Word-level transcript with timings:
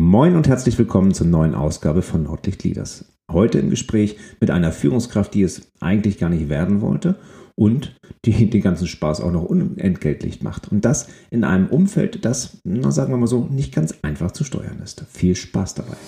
Moin 0.00 0.34
und 0.34 0.48
herzlich 0.48 0.78
willkommen 0.78 1.12
zur 1.12 1.26
neuen 1.26 1.54
Ausgabe 1.54 2.00
von 2.00 2.22
Nordlicht 2.22 2.64
Leaders. 2.64 3.04
Heute 3.30 3.58
im 3.58 3.68
Gespräch 3.68 4.16
mit 4.40 4.50
einer 4.50 4.72
Führungskraft, 4.72 5.34
die 5.34 5.42
es 5.42 5.72
eigentlich 5.78 6.16
gar 6.16 6.30
nicht 6.30 6.48
werden 6.48 6.80
wollte 6.80 7.16
und 7.54 8.00
die 8.24 8.48
den 8.50 8.62
ganzen 8.62 8.86
Spaß 8.86 9.20
auch 9.20 9.30
noch 9.30 9.44
unentgeltlich 9.44 10.42
macht. 10.42 10.72
Und 10.72 10.86
das 10.86 11.08
in 11.28 11.44
einem 11.44 11.66
Umfeld, 11.66 12.24
das, 12.24 12.62
na, 12.64 12.90
sagen 12.90 13.12
wir 13.12 13.18
mal 13.18 13.26
so, 13.26 13.46
nicht 13.50 13.74
ganz 13.74 13.94
einfach 14.00 14.30
zu 14.30 14.42
steuern 14.42 14.80
ist. 14.82 15.04
Viel 15.10 15.36
Spaß 15.36 15.74
dabei. 15.74 15.98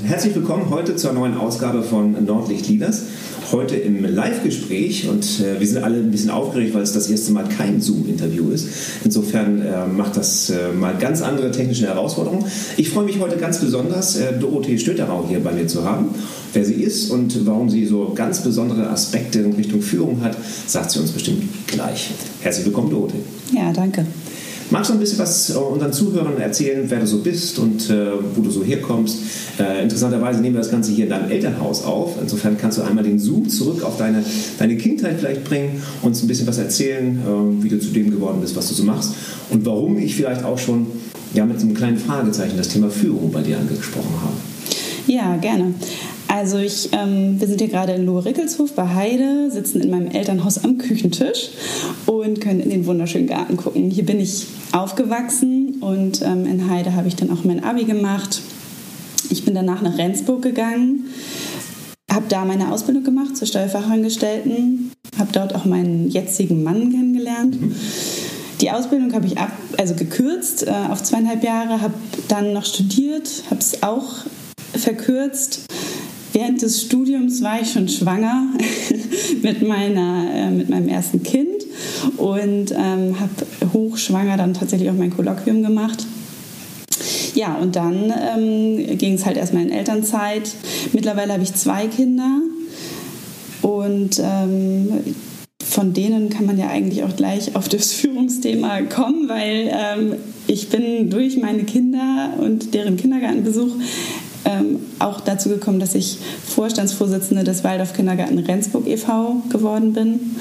Ähm, 0.00 0.06
herzlich 0.06 0.34
willkommen 0.34 0.70
heute 0.70 0.96
zur 0.96 1.12
neuen 1.12 1.36
Ausgabe 1.36 1.82
von 1.82 2.24
Nordlicht 2.24 2.68
Leaders. 2.68 3.02
Heute 3.52 3.76
im 3.76 4.04
Live-Gespräch 4.04 5.08
und 5.08 5.24
äh, 5.40 5.60
wir 5.60 5.66
sind 5.66 5.82
alle 5.84 5.98
ein 5.98 6.10
bisschen 6.10 6.30
aufgeregt, 6.30 6.74
weil 6.74 6.82
es 6.82 6.92
das 6.92 7.08
erste 7.08 7.32
Mal 7.32 7.44
kein 7.44 7.80
Zoom-Interview 7.80 8.50
ist. 8.50 8.68
Insofern 9.04 9.62
äh, 9.62 9.86
macht 9.86 10.16
das 10.16 10.50
äh, 10.50 10.72
mal 10.72 10.94
ganz 10.98 11.22
andere 11.22 11.50
technische 11.52 11.86
Herausforderungen. 11.86 12.44
Ich 12.76 12.90
freue 12.90 13.04
mich 13.04 13.20
heute 13.20 13.36
ganz 13.36 13.58
besonders, 13.58 14.16
äh, 14.16 14.38
Dorothee 14.38 14.78
Stöterau 14.78 15.26
hier 15.28 15.40
bei 15.40 15.52
mir 15.52 15.66
zu 15.66 15.84
haben. 15.84 16.08
Wer 16.52 16.64
sie 16.64 16.74
ist 16.74 17.10
und 17.10 17.46
warum 17.46 17.70
sie 17.70 17.86
so 17.86 18.12
ganz 18.14 18.40
besondere 18.40 18.88
Aspekte 18.90 19.40
in 19.40 19.52
Richtung 19.52 19.82
Führung 19.82 20.22
hat, 20.22 20.36
sagt 20.66 20.90
sie 20.90 20.98
uns 20.98 21.12
bestimmt 21.12 21.44
gleich. 21.66 22.10
Herzlich 22.40 22.66
willkommen, 22.66 22.90
Dorothee. 22.90 23.20
Ja, 23.52 23.72
danke. 23.72 24.06
Magst 24.70 24.90
du 24.90 24.94
ein 24.94 25.00
bisschen 25.00 25.20
was 25.20 25.50
äh, 25.50 25.58
unseren 25.58 25.92
Zuhörern 25.92 26.40
erzählen, 26.40 26.84
wer 26.88 26.98
du 26.98 27.06
so 27.06 27.18
bist 27.18 27.58
und 27.58 27.88
äh, 27.88 28.08
wo 28.34 28.42
du 28.42 28.50
so 28.50 28.64
herkommst? 28.64 29.18
Äh, 29.60 29.84
interessanterweise 29.84 30.40
nehmen 30.40 30.56
wir 30.56 30.60
das 30.60 30.70
Ganze 30.70 30.90
hier 30.90 31.04
in 31.04 31.10
deinem 31.10 31.30
Elternhaus 31.30 31.84
auf. 31.84 32.16
Insofern 32.20 32.58
kannst 32.58 32.78
du 32.78 32.82
einmal 32.82 33.04
den 33.04 33.18
Zoom 33.18 33.48
zurück 33.48 33.84
auf 33.84 33.96
deine, 33.96 34.24
deine 34.58 34.76
Kindheit 34.76 35.20
vielleicht 35.20 35.44
bringen, 35.44 35.82
uns 36.02 36.22
ein 36.22 36.26
bisschen 36.26 36.48
was 36.48 36.58
erzählen, 36.58 37.18
äh, 37.18 37.62
wie 37.62 37.68
du 37.68 37.78
zu 37.78 37.90
dem 37.90 38.10
geworden 38.10 38.40
bist, 38.40 38.56
was 38.56 38.68
du 38.68 38.74
so 38.74 38.82
machst 38.82 39.14
und 39.50 39.64
warum 39.64 39.98
ich 39.98 40.16
vielleicht 40.16 40.44
auch 40.44 40.58
schon 40.58 40.88
ja, 41.32 41.44
mit 41.46 41.60
so 41.60 41.66
einem 41.66 41.76
kleinen 41.76 41.98
Fragezeichen 41.98 42.56
das 42.56 42.68
Thema 42.68 42.90
Führung 42.90 43.30
bei 43.30 43.42
dir 43.42 43.58
angesprochen 43.58 44.14
habe. 44.20 44.34
Ja, 45.06 45.36
gerne. 45.36 45.74
Also 46.28 46.58
ich, 46.58 46.90
ähm, 46.92 47.40
wir 47.40 47.46
sind 47.46 47.60
hier 47.60 47.68
gerade 47.68 47.92
in 47.92 48.04
Lohe-Rickelshof 48.04 48.72
bei 48.74 48.86
Heide, 48.88 49.50
sitzen 49.50 49.80
in 49.80 49.90
meinem 49.90 50.10
Elternhaus 50.10 50.62
am 50.62 50.78
Küchentisch 50.78 51.50
und 52.06 52.40
können 52.40 52.60
in 52.60 52.70
den 52.70 52.86
wunderschönen 52.86 53.28
Garten 53.28 53.56
gucken. 53.56 53.90
Hier 53.90 54.04
bin 54.04 54.20
ich 54.20 54.46
aufgewachsen 54.72 55.76
und 55.80 56.22
ähm, 56.22 56.46
in 56.46 56.68
Heide 56.68 56.94
habe 56.94 57.08
ich 57.08 57.16
dann 57.16 57.30
auch 57.30 57.44
mein 57.44 57.62
Abi 57.62 57.84
gemacht. 57.84 58.42
Ich 59.30 59.44
bin 59.44 59.54
danach 59.54 59.82
nach 59.82 59.98
Rendsburg 59.98 60.42
gegangen, 60.42 61.04
habe 62.10 62.26
da 62.28 62.44
meine 62.44 62.72
Ausbildung 62.72 63.04
gemacht 63.04 63.36
zur 63.36 63.46
Steuerfachangestellten, 63.46 64.92
habe 65.18 65.32
dort 65.32 65.54
auch 65.54 65.64
meinen 65.64 66.10
jetzigen 66.10 66.62
Mann 66.62 66.90
kennengelernt. 66.90 67.56
Die 68.60 68.70
Ausbildung 68.70 69.12
habe 69.12 69.26
ich 69.26 69.38
ab, 69.38 69.52
also 69.78 69.94
gekürzt 69.94 70.66
äh, 70.66 70.72
auf 70.90 71.02
zweieinhalb 71.02 71.44
Jahre, 71.44 71.80
habe 71.80 71.94
dann 72.28 72.52
noch 72.52 72.64
studiert, 72.64 73.44
habe 73.50 73.60
es 73.60 73.82
auch 73.82 74.24
verkürzt 74.74 75.66
während 76.36 76.60
des 76.60 76.82
Studiums 76.82 77.42
war 77.42 77.62
ich 77.62 77.72
schon 77.72 77.88
schwanger 77.88 78.48
mit, 79.42 79.66
meiner, 79.66 80.26
äh, 80.30 80.50
mit 80.50 80.68
meinem 80.68 80.88
ersten 80.88 81.22
Kind 81.22 81.64
und 82.18 82.72
ähm, 82.72 83.18
habe 83.18 83.72
hochschwanger 83.72 84.36
dann 84.36 84.52
tatsächlich 84.52 84.90
auch 84.90 84.94
mein 84.94 85.14
Kolloquium 85.16 85.62
gemacht. 85.62 86.04
Ja, 87.34 87.54
und 87.54 87.74
dann 87.76 88.12
ähm, 88.36 88.98
ging 88.98 89.14
es 89.14 89.24
halt 89.24 89.38
erstmal 89.38 89.62
in 89.62 89.70
Elternzeit. 89.70 90.50
Mittlerweile 90.92 91.32
habe 91.32 91.42
ich 91.42 91.54
zwei 91.54 91.86
Kinder 91.86 92.40
und 93.62 94.20
ähm, 94.22 94.88
von 95.64 95.94
denen 95.94 96.28
kann 96.28 96.46
man 96.46 96.58
ja 96.58 96.68
eigentlich 96.68 97.02
auch 97.02 97.16
gleich 97.16 97.56
auf 97.56 97.68
das 97.68 97.92
Führungsthema 97.94 98.82
kommen, 98.82 99.28
weil 99.28 99.70
ähm, 99.72 100.16
ich 100.46 100.68
bin 100.68 101.08
durch 101.08 101.38
meine 101.38 101.64
Kinder 101.64 102.34
und 102.38 102.74
deren 102.74 102.98
Kindergartenbesuch 102.98 103.72
ähm, 104.46 104.78
auch 105.00 105.20
dazu 105.20 105.48
gekommen, 105.48 105.80
dass 105.80 105.94
ich 105.94 106.18
Vorstandsvorsitzende 106.46 107.44
des 107.44 107.64
Waldorf 107.64 107.92
Kindergarten 107.92 108.38
Rendsburg 108.38 108.86
e.V. 108.86 109.42
geworden 109.50 109.92
bin 109.92 110.36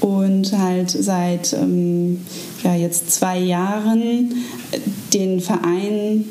und 0.00 0.58
halt 0.58 0.90
seit 0.90 1.52
ähm, 1.54 2.20
ja, 2.62 2.74
jetzt 2.74 3.12
zwei 3.12 3.38
Jahren 3.38 4.34
den 5.14 5.40
Verein 5.40 6.24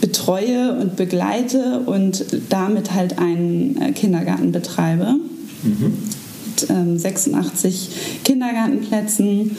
betreue 0.00 0.78
und 0.78 0.96
begleite 0.96 1.80
und 1.86 2.26
damit 2.50 2.92
halt 2.92 3.18
einen 3.18 3.80
äh, 3.80 3.92
Kindergarten 3.92 4.52
betreibe. 4.52 5.14
Mhm. 5.62 5.98
Mit, 6.46 6.70
ähm, 6.70 6.98
86 6.98 8.20
Kindergartenplätzen, 8.22 9.56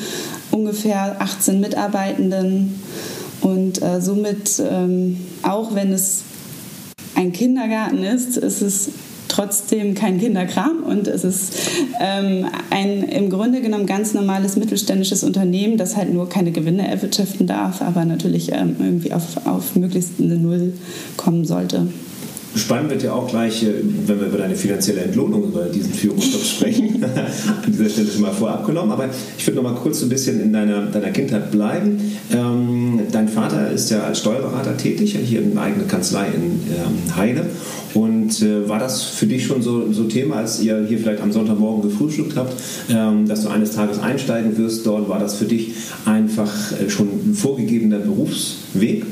ungefähr 0.52 1.19
18 1.19 1.59
Mitarbeitenden 1.59 2.75
und 3.41 3.81
äh, 3.81 4.00
somit, 4.02 4.62
ähm, 4.69 5.17
auch 5.41 5.73
wenn 5.73 5.91
es 5.91 6.23
ein 7.16 7.31
Kindergarten 7.31 8.03
ist, 8.03 8.38
ist 8.38 8.62
es 8.62 8.90
trotzdem 9.28 9.96
kein 9.96 10.20
Kinderkram 10.20 10.84
und 10.84 11.08
es 11.08 11.24
ist 11.24 11.53
ähm, 12.00 12.46
ein 12.70 13.03
im 13.03 13.30
Grunde 13.30 13.62
genommen 13.62 13.86
ganz 13.86 14.14
normales 14.14 14.56
mittelständisches 14.56 15.24
Unternehmen, 15.24 15.78
das 15.78 15.98
halt 15.98 16.14
nur 16.14 16.30
keine 16.30 16.52
Gewinne 16.52 16.88
erwirtschaften 16.88 17.48
darf, 17.48 17.81
aber 17.81 18.06
natürlich 18.06 18.52
ähm, 18.52 18.76
irgendwie 18.80 19.14
auf, 19.14 19.46
auf 19.46 19.76
möglichst 19.76 20.14
eine 20.20 20.38
Null 20.38 20.74
kommen 21.18 21.46
sollte. 21.46 21.88
Spannend 22.56 22.90
wird 22.90 23.04
ja 23.04 23.12
auch 23.14 23.30
gleich, 23.30 23.64
äh, 23.64 23.74
wenn 24.06 24.20
wir 24.20 24.28
über 24.28 24.38
deine 24.38 24.56
finanzielle 24.56 25.02
Entlohnung 25.02 25.44
über 25.44 25.66
diesen 25.66 25.94
Führungsjob 25.94 26.44
sprechen. 26.44 27.04
An 27.04 27.72
dieser 27.72 27.90
Stelle 27.90 28.10
schon 28.10 28.22
mal 28.22 28.32
vorab 28.32 28.66
genommen. 28.66 28.92
Aber 28.92 29.10
ich 29.38 29.46
würde 29.46 29.62
noch 29.62 29.70
mal 29.70 29.76
kurz 29.76 30.00
so 30.00 30.06
ein 30.06 30.10
bisschen 30.10 30.42
in 30.42 30.54
deiner, 30.54 30.86
deiner 30.86 31.12
Kindheit 31.12 31.52
bleiben. 31.52 32.00
Ähm, 32.32 33.02
dein 33.12 33.28
Vater 33.28 33.72
ist 33.72 33.90
ja 33.92 34.04
als 34.04 34.20
Steuerberater 34.20 34.78
tätig, 34.78 35.18
hier 35.22 35.42
in 35.42 35.52
einer 35.52 35.62
eigenen 35.64 35.88
Kanzlei 35.88 36.28
in 36.28 36.44
ähm, 36.44 37.16
Heide. 37.16 37.46
Und 37.94 38.42
äh, 38.42 38.68
war 38.68 38.80
das 38.80 39.04
für 39.04 39.26
dich 39.26 39.46
schon 39.46 39.62
so, 39.62 39.92
so 39.92 40.04
Thema, 40.06 40.38
als 40.38 40.62
ihr 40.62 40.86
hier 40.88 41.00
vielleicht 41.00 41.22
am 41.22 41.32
Sonntagmorgen 41.32 41.90
gefrühstückt 41.90 42.36
habt, 42.36 42.54
ähm, 42.90 43.28
dass 43.28 43.44
du 43.44 43.50
eines 43.50 43.72
Tages 43.72 44.00
einsteigen 44.00 44.58
wirst 44.58 44.86
dort? 44.86 45.08
War 45.10 45.20
das 45.20 45.36
für 45.36 45.46
dich 45.46 45.72
einfach 46.06 46.52
äh, 46.74 46.90
schon 46.90 47.08
ein 47.08 47.34
vorgegebener 47.34 48.00
Berufsweg? 48.00 49.06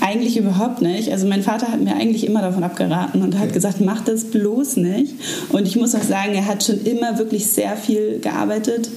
Eigentlich 0.00 0.36
überhaupt 0.36 0.82
nicht. 0.82 1.10
Also 1.12 1.26
mein 1.26 1.42
Vater 1.42 1.68
hat 1.68 1.80
mir 1.80 1.94
eigentlich 1.94 2.26
immer 2.26 2.42
davon 2.42 2.62
abgeraten 2.62 3.22
und 3.22 3.38
hat 3.38 3.52
gesagt, 3.52 3.80
mach 3.80 4.02
das 4.02 4.24
bloß 4.24 4.76
nicht. 4.76 5.14
Und 5.50 5.66
ich 5.66 5.76
muss 5.76 5.94
auch 5.94 6.02
sagen, 6.02 6.34
er 6.34 6.46
hat 6.46 6.64
schon 6.64 6.82
immer 6.84 7.18
wirklich 7.18 7.46
sehr 7.46 7.76
viel 7.76 8.18
gearbeitet 8.20 8.90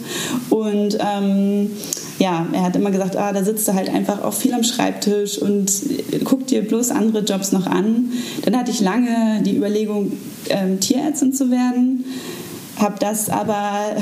und 0.50 0.98
ähm, 1.00 1.72
ja, 2.20 2.46
er 2.52 2.64
hat 2.64 2.76
immer 2.76 2.92
gesagt, 2.92 3.16
ah, 3.16 3.32
da 3.32 3.44
sitzt 3.44 3.68
er 3.70 3.76
halt 3.76 3.90
einfach 3.90 4.24
auch 4.24 4.34
viel 4.34 4.54
am 4.54 4.64
Schreibtisch 4.64 5.38
und 5.38 5.72
guck 6.26 6.48
dir 6.48 6.62
bloß 6.62 6.92
andere 6.92 7.24
Jobs 7.24 7.52
noch 7.52 7.66
an. 7.66 8.12
Dann 8.44 8.58
hatte 8.58 8.72
ich 8.72 8.82
lange 8.82 9.42
die 9.44 9.56
Überlegung, 9.56 10.12
ähm, 10.50 10.80
Tierärztin 10.80 11.34
zu 11.34 11.50
werden 11.50 12.04
habe 12.80 12.96
das 13.00 13.30
aber 13.30 13.96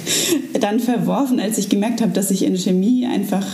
dann 0.60 0.80
verworfen, 0.80 1.38
als 1.38 1.58
ich 1.58 1.68
gemerkt 1.68 2.00
habe, 2.00 2.12
dass 2.12 2.30
ich 2.30 2.44
in 2.44 2.56
Chemie 2.56 3.06
einfach 3.06 3.44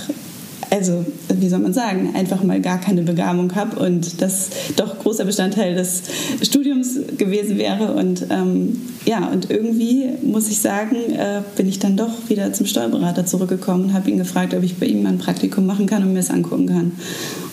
also 0.70 1.04
wie 1.28 1.48
soll 1.48 1.60
man 1.60 1.72
sagen, 1.72 2.14
einfach 2.14 2.42
mal 2.42 2.60
gar 2.60 2.78
keine 2.78 3.02
Begabung 3.02 3.54
habe 3.54 3.78
und 3.78 4.20
das 4.20 4.50
doch 4.76 4.98
großer 4.98 5.24
Bestandteil 5.24 5.74
des 5.74 6.02
Studiums 6.42 6.98
gewesen 7.16 7.58
wäre. 7.58 7.94
Und 7.94 8.26
ähm, 8.30 8.80
ja, 9.04 9.28
und 9.28 9.50
irgendwie 9.50 10.08
muss 10.22 10.48
ich 10.48 10.60
sagen, 10.60 10.96
äh, 11.12 11.42
bin 11.56 11.68
ich 11.68 11.78
dann 11.78 11.96
doch 11.96 12.28
wieder 12.28 12.52
zum 12.52 12.66
Steuerberater 12.66 13.24
zurückgekommen 13.26 13.84
und 13.84 13.94
habe 13.94 14.10
ihn 14.10 14.18
gefragt, 14.18 14.54
ob 14.54 14.62
ich 14.62 14.76
bei 14.76 14.86
ihm 14.86 15.02
mal 15.02 15.10
ein 15.10 15.18
Praktikum 15.18 15.66
machen 15.66 15.86
kann 15.86 16.02
und 16.02 16.12
mir 16.12 16.20
es 16.20 16.30
angucken 16.30 16.66
kann. 16.66 16.92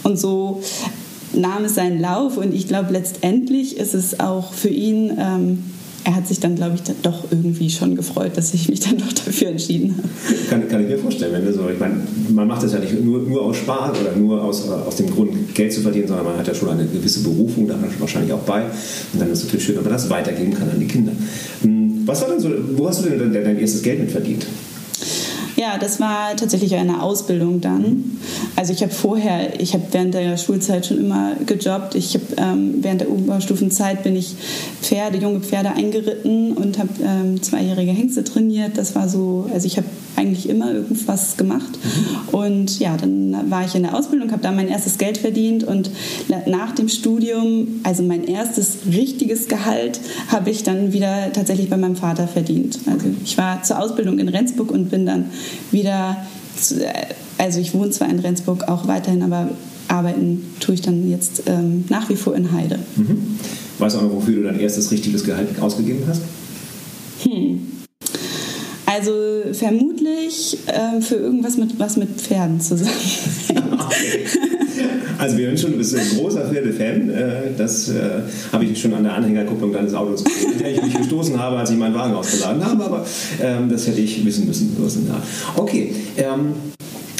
Und 0.03 0.19
so 0.19 0.61
nahm 1.33 1.65
es 1.65 1.75
seinen 1.75 1.99
Lauf 1.99 2.37
und 2.37 2.53
ich 2.53 2.67
glaube, 2.67 2.93
letztendlich 2.93 3.77
ist 3.77 3.93
es 3.93 4.19
auch 4.19 4.53
für 4.53 4.69
ihn 4.69 5.17
ähm, 5.17 5.63
er 6.05 6.15
hat 6.15 6.27
sich 6.27 6.39
dann, 6.39 6.55
glaube 6.55 6.75
ich, 6.75 6.81
doch 7.01 7.25
irgendwie 7.31 7.69
schon 7.69 7.95
gefreut, 7.95 8.37
dass 8.37 8.53
ich 8.53 8.69
mich 8.69 8.79
dann 8.79 8.99
doch 8.99 9.11
dafür 9.11 9.49
entschieden 9.49 9.97
habe. 9.97 10.07
Kann, 10.49 10.69
kann 10.69 10.83
ich 10.83 10.89
mir 10.89 10.99
vorstellen, 10.99 11.33
wenn 11.33 11.51
so, 11.51 11.67
ich 11.67 11.79
meine, 11.79 11.95
man 12.29 12.47
macht 12.47 12.61
das 12.61 12.73
ja 12.73 12.79
nicht 12.79 13.03
nur, 13.03 13.23
nur 13.23 13.41
aus 13.41 13.57
Spaß 13.57 13.99
oder 13.99 14.15
nur 14.15 14.43
aus, 14.43 14.69
aus 14.69 14.95
dem 14.97 15.09
Grund, 15.09 15.55
Geld 15.55 15.73
zu 15.73 15.81
verdienen, 15.81 16.07
sondern 16.07 16.25
man 16.27 16.37
hat 16.37 16.47
ja 16.47 16.53
schon 16.53 16.69
eine 16.69 16.85
gewisse 16.85 17.23
Berufung 17.23 17.67
da 17.67 17.75
wahrscheinlich 17.99 18.31
auch 18.33 18.41
bei. 18.41 18.65
Und 19.13 19.19
dann 19.19 19.31
ist 19.31 19.39
es 19.39 19.45
natürlich 19.45 19.65
schön, 19.65 19.75
wenn 19.77 19.83
man 19.83 19.93
das 19.93 20.07
weitergeben 20.09 20.53
kann 20.53 20.69
an 20.69 20.79
die 20.79 20.87
Kinder. 20.87 21.11
Hm, 21.63 22.03
was 22.05 22.21
war 22.21 22.29
denn 22.29 22.39
so, 22.39 22.51
wo 22.75 22.87
hast 22.87 23.03
du 23.03 23.09
denn 23.09 23.33
dein, 23.33 23.43
dein 23.43 23.59
erstes 23.59 23.81
Geld 23.81 23.99
mit 23.99 24.11
verdient? 24.11 24.45
Ja, 25.55 25.77
das 25.77 25.99
war 26.01 26.35
tatsächlich 26.35 26.75
eine 26.75 27.01
Ausbildung 27.01 27.61
dann. 27.61 28.17
Also 28.57 28.73
ich 28.73 28.81
habe 28.81 28.91
vorher, 28.91 29.59
ich 29.61 29.73
habe 29.73 29.83
während 29.91 30.13
der 30.13 30.37
Schulzeit 30.37 30.85
schon 30.85 30.97
immer 30.97 31.35
gejobbt. 31.45 31.95
Ich 31.95 32.13
habe 32.13 32.25
ähm, 32.37 32.75
während 32.81 33.01
der 33.01 33.09
Oberstufenzeit 33.09 34.03
bin 34.03 34.17
ich 34.17 34.35
Pferde, 34.81 35.17
junge 35.17 35.39
Pferde 35.39 35.71
eingeritten 35.71 36.53
und 36.53 36.77
habe 36.77 36.89
ähm, 37.01 37.41
zweijährige 37.41 37.91
Hengste 37.91 38.25
trainiert. 38.25 38.77
Das 38.77 38.95
war 38.95 39.07
so, 39.07 39.49
also 39.53 39.65
ich 39.65 39.77
habe 39.77 39.87
eigentlich 40.17 40.49
immer 40.49 40.71
irgendwas 40.71 41.37
gemacht. 41.37 41.79
Und 42.31 42.79
ja, 42.79 42.97
dann 42.97 43.49
war 43.49 43.65
ich 43.65 43.75
in 43.75 43.83
der 43.83 43.95
Ausbildung, 43.95 44.31
habe 44.31 44.41
da 44.41 44.51
mein 44.51 44.67
erstes 44.67 44.97
Geld 44.97 45.17
verdient 45.17 45.63
und 45.63 45.89
nach 46.47 46.73
dem 46.73 46.89
Studium, 46.89 47.79
also 47.83 48.03
mein 48.03 48.23
erstes 48.25 48.79
richtiges 48.91 49.47
Gehalt, 49.47 49.99
habe 50.29 50.49
ich 50.49 50.63
dann 50.63 50.93
wieder 50.93 51.31
tatsächlich 51.33 51.69
bei 51.69 51.77
meinem 51.77 51.95
Vater 51.95 52.27
verdient. 52.27 52.79
Also 52.87 53.07
ich 53.23 53.37
war 53.37 53.63
zur 53.63 53.79
Ausbildung 53.79 54.19
in 54.19 54.27
Rendsburg 54.27 54.71
und 54.71 54.89
bin 54.89 55.05
dann 55.05 55.25
wieder, 55.71 56.17
also 57.37 57.59
ich 57.59 57.73
wohne 57.73 57.91
zwar 57.91 58.09
in 58.09 58.19
Rendsburg 58.19 58.67
auch 58.67 58.87
weiterhin, 58.87 59.23
aber 59.23 59.49
arbeiten 59.87 60.55
tue 60.59 60.75
ich 60.75 60.81
dann 60.81 61.09
jetzt 61.09 61.43
ähm, 61.47 61.85
nach 61.89 62.09
wie 62.09 62.15
vor 62.15 62.35
in 62.35 62.51
Heide. 62.51 62.79
Mhm. 62.95 63.37
Weißt 63.77 63.95
du 63.95 63.99
auch 63.99 64.03
noch, 64.03 64.13
wofür 64.13 64.35
du 64.35 64.43
dein 64.43 64.59
erstes 64.59 64.91
richtiges 64.91 65.23
Gehalt 65.23 65.59
ausgegeben 65.59 66.03
hast? 66.07 66.21
Hm. 67.23 67.59
Also 68.85 69.11
vermutlich 69.51 70.57
äh, 70.67 71.01
für 71.01 71.15
irgendwas 71.15 71.57
mit 71.57 71.77
was 71.79 71.97
mit 71.97 72.09
Pferden 72.21 72.61
zusammen. 72.61 72.91
okay. 73.73 74.25
Also 75.25 75.37
wir 75.37 75.47
hören 75.47 75.57
schon, 75.57 75.71
du 75.71 75.77
bist 75.77 75.95
ein 75.95 76.17
großer 76.17 76.49
Pferdefan. 76.49 77.09
Äh, 77.09 77.31
das 77.57 77.89
äh, 77.89 78.21
habe 78.51 78.65
ich 78.65 78.79
schon 78.79 78.93
an 78.93 79.03
der 79.03 79.13
Anhängerkupplung 79.13 79.73
deines 79.73 79.93
Autos 79.93 80.23
gesehen, 80.23 80.53
in 80.53 80.59
der 80.59 80.71
ich 80.71 80.81
mich 80.81 80.93
gestoßen 80.93 81.39
habe, 81.39 81.57
als 81.57 81.71
ich 81.71 81.77
meinen 81.77 81.95
Wagen 81.95 82.13
ausgeladen 82.13 82.63
habe, 82.63 82.83
aber 82.83 83.05
ähm, 83.41 83.69
das 83.69 83.87
hätte 83.87 84.01
ich 84.01 84.25
wissen 84.25 84.47
müssen. 84.47 84.75
Okay. 85.55 85.93
Ähm, 86.17 86.53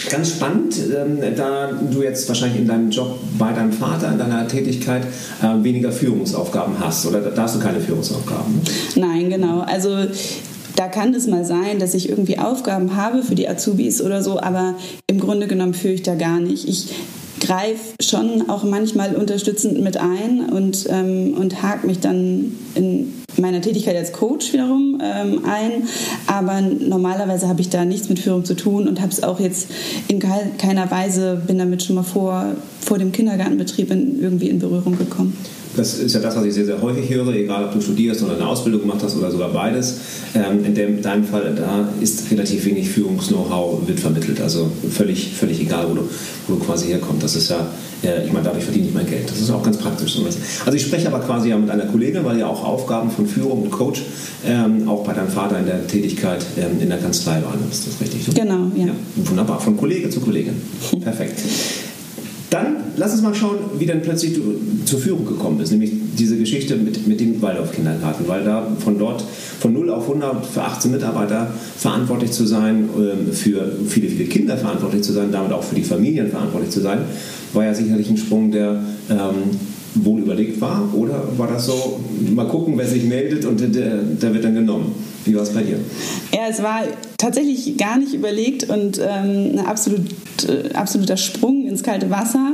ganz 0.09 0.29
spannend, 0.31 0.75
ähm, 0.95 1.19
da 1.35 1.71
du 1.71 2.03
jetzt 2.03 2.27
wahrscheinlich 2.27 2.61
in 2.61 2.67
deinem 2.67 2.89
Job 2.89 3.19
bei 3.37 3.53
deinem 3.53 3.71
Vater, 3.71 4.11
in 4.11 4.17
deiner 4.17 4.47
Tätigkeit 4.47 5.03
äh, 5.41 5.63
weniger 5.63 5.91
Führungsaufgaben 5.91 6.75
hast. 6.79 7.05
Oder 7.05 7.21
da 7.21 7.43
hast 7.43 7.55
du 7.55 7.59
keine 7.59 7.79
Führungsaufgaben? 7.79 8.61
Nein, 8.95 9.29
genau. 9.29 9.61
Also 9.61 10.05
da 10.75 10.87
kann 10.87 11.13
es 11.13 11.27
mal 11.27 11.45
sein, 11.45 11.79
dass 11.79 11.93
ich 11.93 12.09
irgendwie 12.09 12.37
Aufgaben 12.37 12.95
habe 12.95 13.23
für 13.23 13.35
die 13.35 13.47
Azubis 13.47 14.01
oder 14.01 14.21
so, 14.21 14.39
aber 14.39 14.75
im 15.07 15.19
Grunde 15.19 15.47
genommen 15.47 15.73
führe 15.73 15.93
ich 15.93 16.03
da 16.03 16.15
gar 16.15 16.39
nicht. 16.39 16.67
Ich 16.67 16.93
greife 17.45 17.93
schon 18.01 18.49
auch 18.49 18.63
manchmal 18.63 19.15
unterstützend 19.15 19.81
mit 19.81 19.97
ein 19.97 20.49
und, 20.49 20.87
ähm, 20.89 21.35
und 21.37 21.61
hake 21.61 21.85
mich 21.85 21.99
dann 21.99 22.57
in 22.75 23.13
meiner 23.37 23.61
Tätigkeit 23.61 23.95
als 23.95 24.13
Coach 24.13 24.53
wiederum 24.53 24.99
ähm, 25.03 25.43
ein. 25.45 25.87
Aber 26.27 26.61
normalerweise 26.61 27.47
habe 27.47 27.61
ich 27.61 27.69
da 27.69 27.85
nichts 27.85 28.09
mit 28.09 28.19
Führung 28.19 28.45
zu 28.45 28.55
tun 28.55 28.87
und 28.87 29.01
habe 29.01 29.11
es 29.11 29.23
auch 29.23 29.39
jetzt 29.39 29.67
in 30.07 30.19
keiner 30.19 30.89
Weise, 30.89 31.41
bin 31.45 31.57
damit 31.57 31.83
schon 31.83 31.95
mal 31.95 32.03
vor, 32.03 32.55
vor 32.81 32.97
dem 32.97 33.11
Kindergartenbetrieb 33.11 33.91
in, 33.91 34.21
irgendwie 34.21 34.49
in 34.49 34.59
Berührung 34.59 34.97
gekommen. 34.97 35.37
Das 35.75 35.99
ist 35.99 36.13
ja 36.13 36.19
das, 36.19 36.35
was 36.35 36.45
ich 36.45 36.53
sehr, 36.53 36.65
sehr 36.65 36.81
häufig 36.81 37.09
höre, 37.09 37.33
egal 37.33 37.65
ob 37.65 37.73
du 37.73 37.81
studierst 37.81 38.23
oder 38.23 38.35
eine 38.35 38.47
Ausbildung 38.47 38.81
gemacht 38.81 38.99
hast 39.03 39.17
oder 39.17 39.31
sogar 39.31 39.49
beides. 39.49 39.97
Ähm, 40.33 40.63
in 40.63 40.75
dem, 40.75 41.01
deinem 41.01 41.25
Fall, 41.25 41.53
da 41.55 41.89
ist 42.01 42.29
relativ 42.31 42.65
wenig 42.65 42.89
Führungs-Know-how 42.89 43.87
wird 43.87 43.99
vermittelt. 43.99 44.41
Also 44.41 44.69
völlig, 44.89 45.33
völlig 45.33 45.61
egal, 45.61 45.87
wo 45.89 45.95
du, 45.95 46.09
wo 46.47 46.55
du 46.55 46.59
quasi 46.59 46.87
herkommst. 46.87 47.23
Das 47.23 47.35
ist 47.35 47.49
ja, 47.49 47.67
äh, 48.03 48.25
ich 48.25 48.31
meine, 48.31 48.45
dadurch 48.45 48.63
verdiene 48.63 48.87
ich 48.87 48.93
mein 48.93 49.07
Geld. 49.07 49.29
Das 49.29 49.39
ist 49.39 49.49
auch 49.49 49.63
ganz 49.63 49.77
praktisch. 49.77 50.17
Also 50.65 50.75
ich 50.77 50.83
spreche 50.83 51.07
aber 51.07 51.19
quasi 51.19 51.49
ja 51.49 51.57
mit 51.57 51.69
einer 51.69 51.85
Kollegin, 51.85 52.23
weil 52.23 52.39
ja 52.39 52.47
auch 52.47 52.63
Aufgaben 52.63 53.11
von 53.11 53.27
Führung 53.27 53.63
und 53.63 53.71
Coach 53.71 54.03
ähm, 54.45 54.87
auch 54.87 55.03
bei 55.03 55.13
deinem 55.13 55.29
Vater 55.29 55.59
in 55.59 55.65
der 55.65 55.87
Tätigkeit 55.87 56.45
ähm, 56.57 56.81
in 56.81 56.89
der 56.89 56.99
Kanzlei 56.99 57.41
waren. 57.43 57.59
Ist 57.69 57.87
das 57.87 57.99
richtig? 57.99 58.33
Genau, 58.33 58.71
ja. 58.75 58.87
ja. 58.87 58.93
Wunderbar, 59.15 59.59
von 59.59 59.75
Kollege 59.77 60.09
zu 60.09 60.19
Kollegin. 60.19 60.61
Perfekt. 61.01 61.39
Dann 62.55 62.77
lass 62.95 63.11
uns 63.11 63.21
mal 63.21 63.35
schauen, 63.35 63.57
wie 63.79 63.85
dann 63.85 64.01
plötzlich 64.01 64.33
du 64.33 64.41
zur 64.85 64.97
Führung 64.97 65.25
gekommen 65.25 65.57
bist, 65.57 65.73
nämlich 65.73 65.91
diese 66.17 66.37
Geschichte 66.37 66.77
mit, 66.77 67.05
mit 67.05 67.19
dem 67.19 67.41
Waldorf-Kindergarten, 67.41 68.25
weil 68.29 68.45
da 68.45 68.65
von 68.79 68.97
dort 68.97 69.25
von 69.59 69.73
0 69.73 69.89
auf 69.89 70.03
100 70.07 70.45
für 70.45 70.61
18 70.61 70.89
Mitarbeiter 70.89 71.51
verantwortlich 71.77 72.31
zu 72.31 72.45
sein, 72.45 72.87
ähm, 72.97 73.33
für 73.33 73.73
viele, 73.89 74.07
viele 74.07 74.23
Kinder 74.29 74.57
verantwortlich 74.57 75.01
zu 75.01 75.11
sein, 75.11 75.33
damit 75.33 75.51
auch 75.51 75.63
für 75.63 75.75
die 75.75 75.83
Familien 75.83 76.29
verantwortlich 76.29 76.71
zu 76.71 76.79
sein, 76.79 76.99
war 77.51 77.65
ja 77.65 77.73
sicherlich 77.73 78.09
ein 78.09 78.15
Sprung, 78.15 78.51
der 78.53 78.79
ähm, 79.09 79.59
wohl 79.95 80.21
überlegt 80.21 80.59
war? 80.61 80.89
Oder 80.93 81.23
war 81.37 81.47
das 81.47 81.65
so, 81.65 81.99
mal 82.33 82.47
gucken, 82.47 82.77
wer 82.77 82.87
sich 82.87 83.03
meldet 83.03 83.45
und 83.45 83.59
der, 83.59 83.97
der 83.97 84.33
wird 84.33 84.43
dann 84.43 84.55
genommen? 84.55 84.93
Wie 85.23 85.35
war 85.35 85.41
es 85.41 85.49
bei 85.49 85.63
dir? 85.63 85.79
Ja, 86.33 86.41
es 86.49 86.61
war 86.61 86.83
tatsächlich 87.17 87.77
gar 87.77 87.97
nicht 87.97 88.13
überlegt 88.13 88.69
und 88.69 88.99
ähm, 88.99 89.53
ein 89.53 89.59
absolut, 89.65 90.01
äh, 90.47 90.73
absoluter 90.73 91.17
Sprung 91.17 91.65
ins 91.67 91.81
kalte 91.81 92.09
Wasser. 92.09 92.53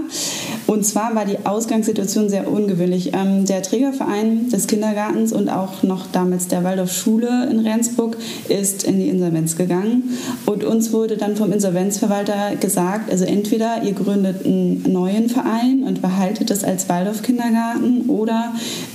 Und 0.71 0.85
zwar 0.85 1.15
war 1.15 1.25
die 1.25 1.45
Ausgangssituation 1.45 2.29
sehr 2.29 2.49
ungewöhnlich. 2.49 3.11
Ähm, 3.13 3.43
der 3.43 3.61
Trägerverein 3.61 4.47
des 4.47 4.67
Kindergartens 4.67 5.33
und 5.33 5.49
auch 5.49 5.83
noch 5.83 6.07
damals 6.13 6.47
der 6.47 6.63
Waldorfschule 6.63 7.49
in 7.51 7.59
Rendsburg 7.59 8.15
ist 8.47 8.85
in 8.85 8.97
die 8.97 9.09
Insolvenz 9.09 9.57
gegangen. 9.57 10.17
Und 10.45 10.63
uns 10.63 10.93
wurde 10.93 11.17
dann 11.17 11.35
vom 11.35 11.51
Insolvenzverwalter 11.51 12.55
gesagt, 12.55 13.11
also 13.11 13.25
entweder 13.25 13.83
ihr 13.83 13.91
gründet 13.91 14.45
einen 14.45 14.89
neuen 14.89 15.27
Verein 15.27 15.83
und 15.85 16.01
behaltet 16.01 16.49
das 16.49 16.63
als 16.63 16.87
Waldorf-Kindergarten 16.87 18.03
oder 18.07 18.53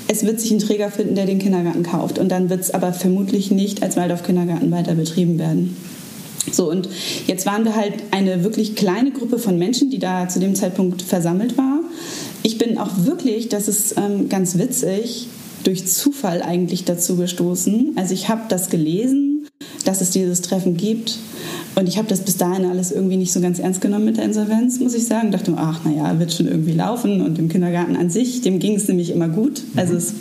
es 0.08 0.24
wird 0.24 0.40
sich 0.40 0.52
ein 0.52 0.60
Träger 0.60 0.90
finden, 0.90 1.14
der 1.14 1.26
den 1.26 1.40
Kindergarten 1.40 1.82
kauft. 1.82 2.18
Und 2.18 2.30
dann 2.30 2.48
wird 2.48 2.60
es 2.60 2.72
aber 2.72 2.94
vermutlich 2.94 3.50
nicht 3.50 3.82
als 3.82 3.98
Waldorf-Kindergarten 3.98 4.70
weiter 4.70 4.94
betrieben 4.94 5.38
werden. 5.38 5.76
So, 6.52 6.70
und 6.70 6.88
jetzt 7.26 7.46
waren 7.46 7.64
wir 7.64 7.74
halt 7.74 7.94
eine 8.10 8.44
wirklich 8.44 8.76
kleine 8.76 9.10
Gruppe 9.10 9.38
von 9.38 9.58
Menschen, 9.58 9.90
die 9.90 9.98
da 9.98 10.28
zu 10.28 10.38
dem 10.38 10.54
Zeitpunkt 10.54 11.02
versammelt 11.02 11.58
war. 11.58 11.80
Ich 12.42 12.58
bin 12.58 12.78
auch 12.78 12.90
wirklich, 13.04 13.48
das 13.48 13.68
ist 13.68 13.96
ähm, 13.96 14.28
ganz 14.28 14.56
witzig, 14.58 15.28
durch 15.64 15.86
Zufall 15.86 16.42
eigentlich 16.42 16.84
dazu 16.84 17.16
gestoßen. 17.16 17.92
Also 17.96 18.14
ich 18.14 18.28
habe 18.28 18.42
das 18.48 18.70
gelesen, 18.70 19.48
dass 19.84 20.00
es 20.00 20.10
dieses 20.10 20.42
Treffen 20.42 20.76
gibt. 20.76 21.18
Und 21.74 21.88
ich 21.88 21.98
habe 21.98 22.08
das 22.08 22.20
bis 22.20 22.36
dahin 22.36 22.66
alles 22.66 22.92
irgendwie 22.92 23.16
nicht 23.16 23.32
so 23.32 23.40
ganz 23.40 23.58
ernst 23.58 23.80
genommen 23.80 24.04
mit 24.04 24.16
der 24.16 24.24
Insolvenz, 24.24 24.78
muss 24.80 24.94
ich 24.94 25.06
sagen. 25.06 25.32
Dachte 25.32 25.52
ach, 25.56 25.84
naja, 25.84 26.18
wird 26.18 26.32
schon 26.32 26.46
irgendwie 26.46 26.72
laufen. 26.72 27.20
Und 27.20 27.38
im 27.38 27.48
Kindergarten 27.48 27.96
an 27.96 28.10
sich, 28.10 28.42
dem 28.42 28.58
ging 28.58 28.76
es 28.76 28.88
nämlich 28.88 29.10
immer 29.10 29.28
gut. 29.28 29.62
Also 29.74 29.94
es 29.94 30.14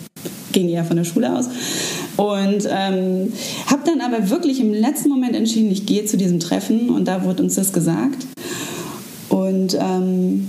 ging 0.51 0.69
eher 0.69 0.85
von 0.85 0.97
der 0.97 1.03
Schule 1.03 1.37
aus. 1.37 1.47
Und 2.17 2.67
ähm, 2.69 3.33
habe 3.67 3.81
dann 3.85 4.01
aber 4.01 4.29
wirklich 4.29 4.59
im 4.59 4.73
letzten 4.73 5.09
Moment 5.09 5.35
entschieden, 5.35 5.71
ich 5.71 5.85
gehe 5.85 6.05
zu 6.05 6.17
diesem 6.17 6.39
Treffen 6.39 6.89
und 6.89 7.07
da 7.07 7.23
wurde 7.23 7.43
uns 7.43 7.55
das 7.55 7.73
gesagt. 7.73 8.25
Und 9.29 9.77
ähm, 9.79 10.47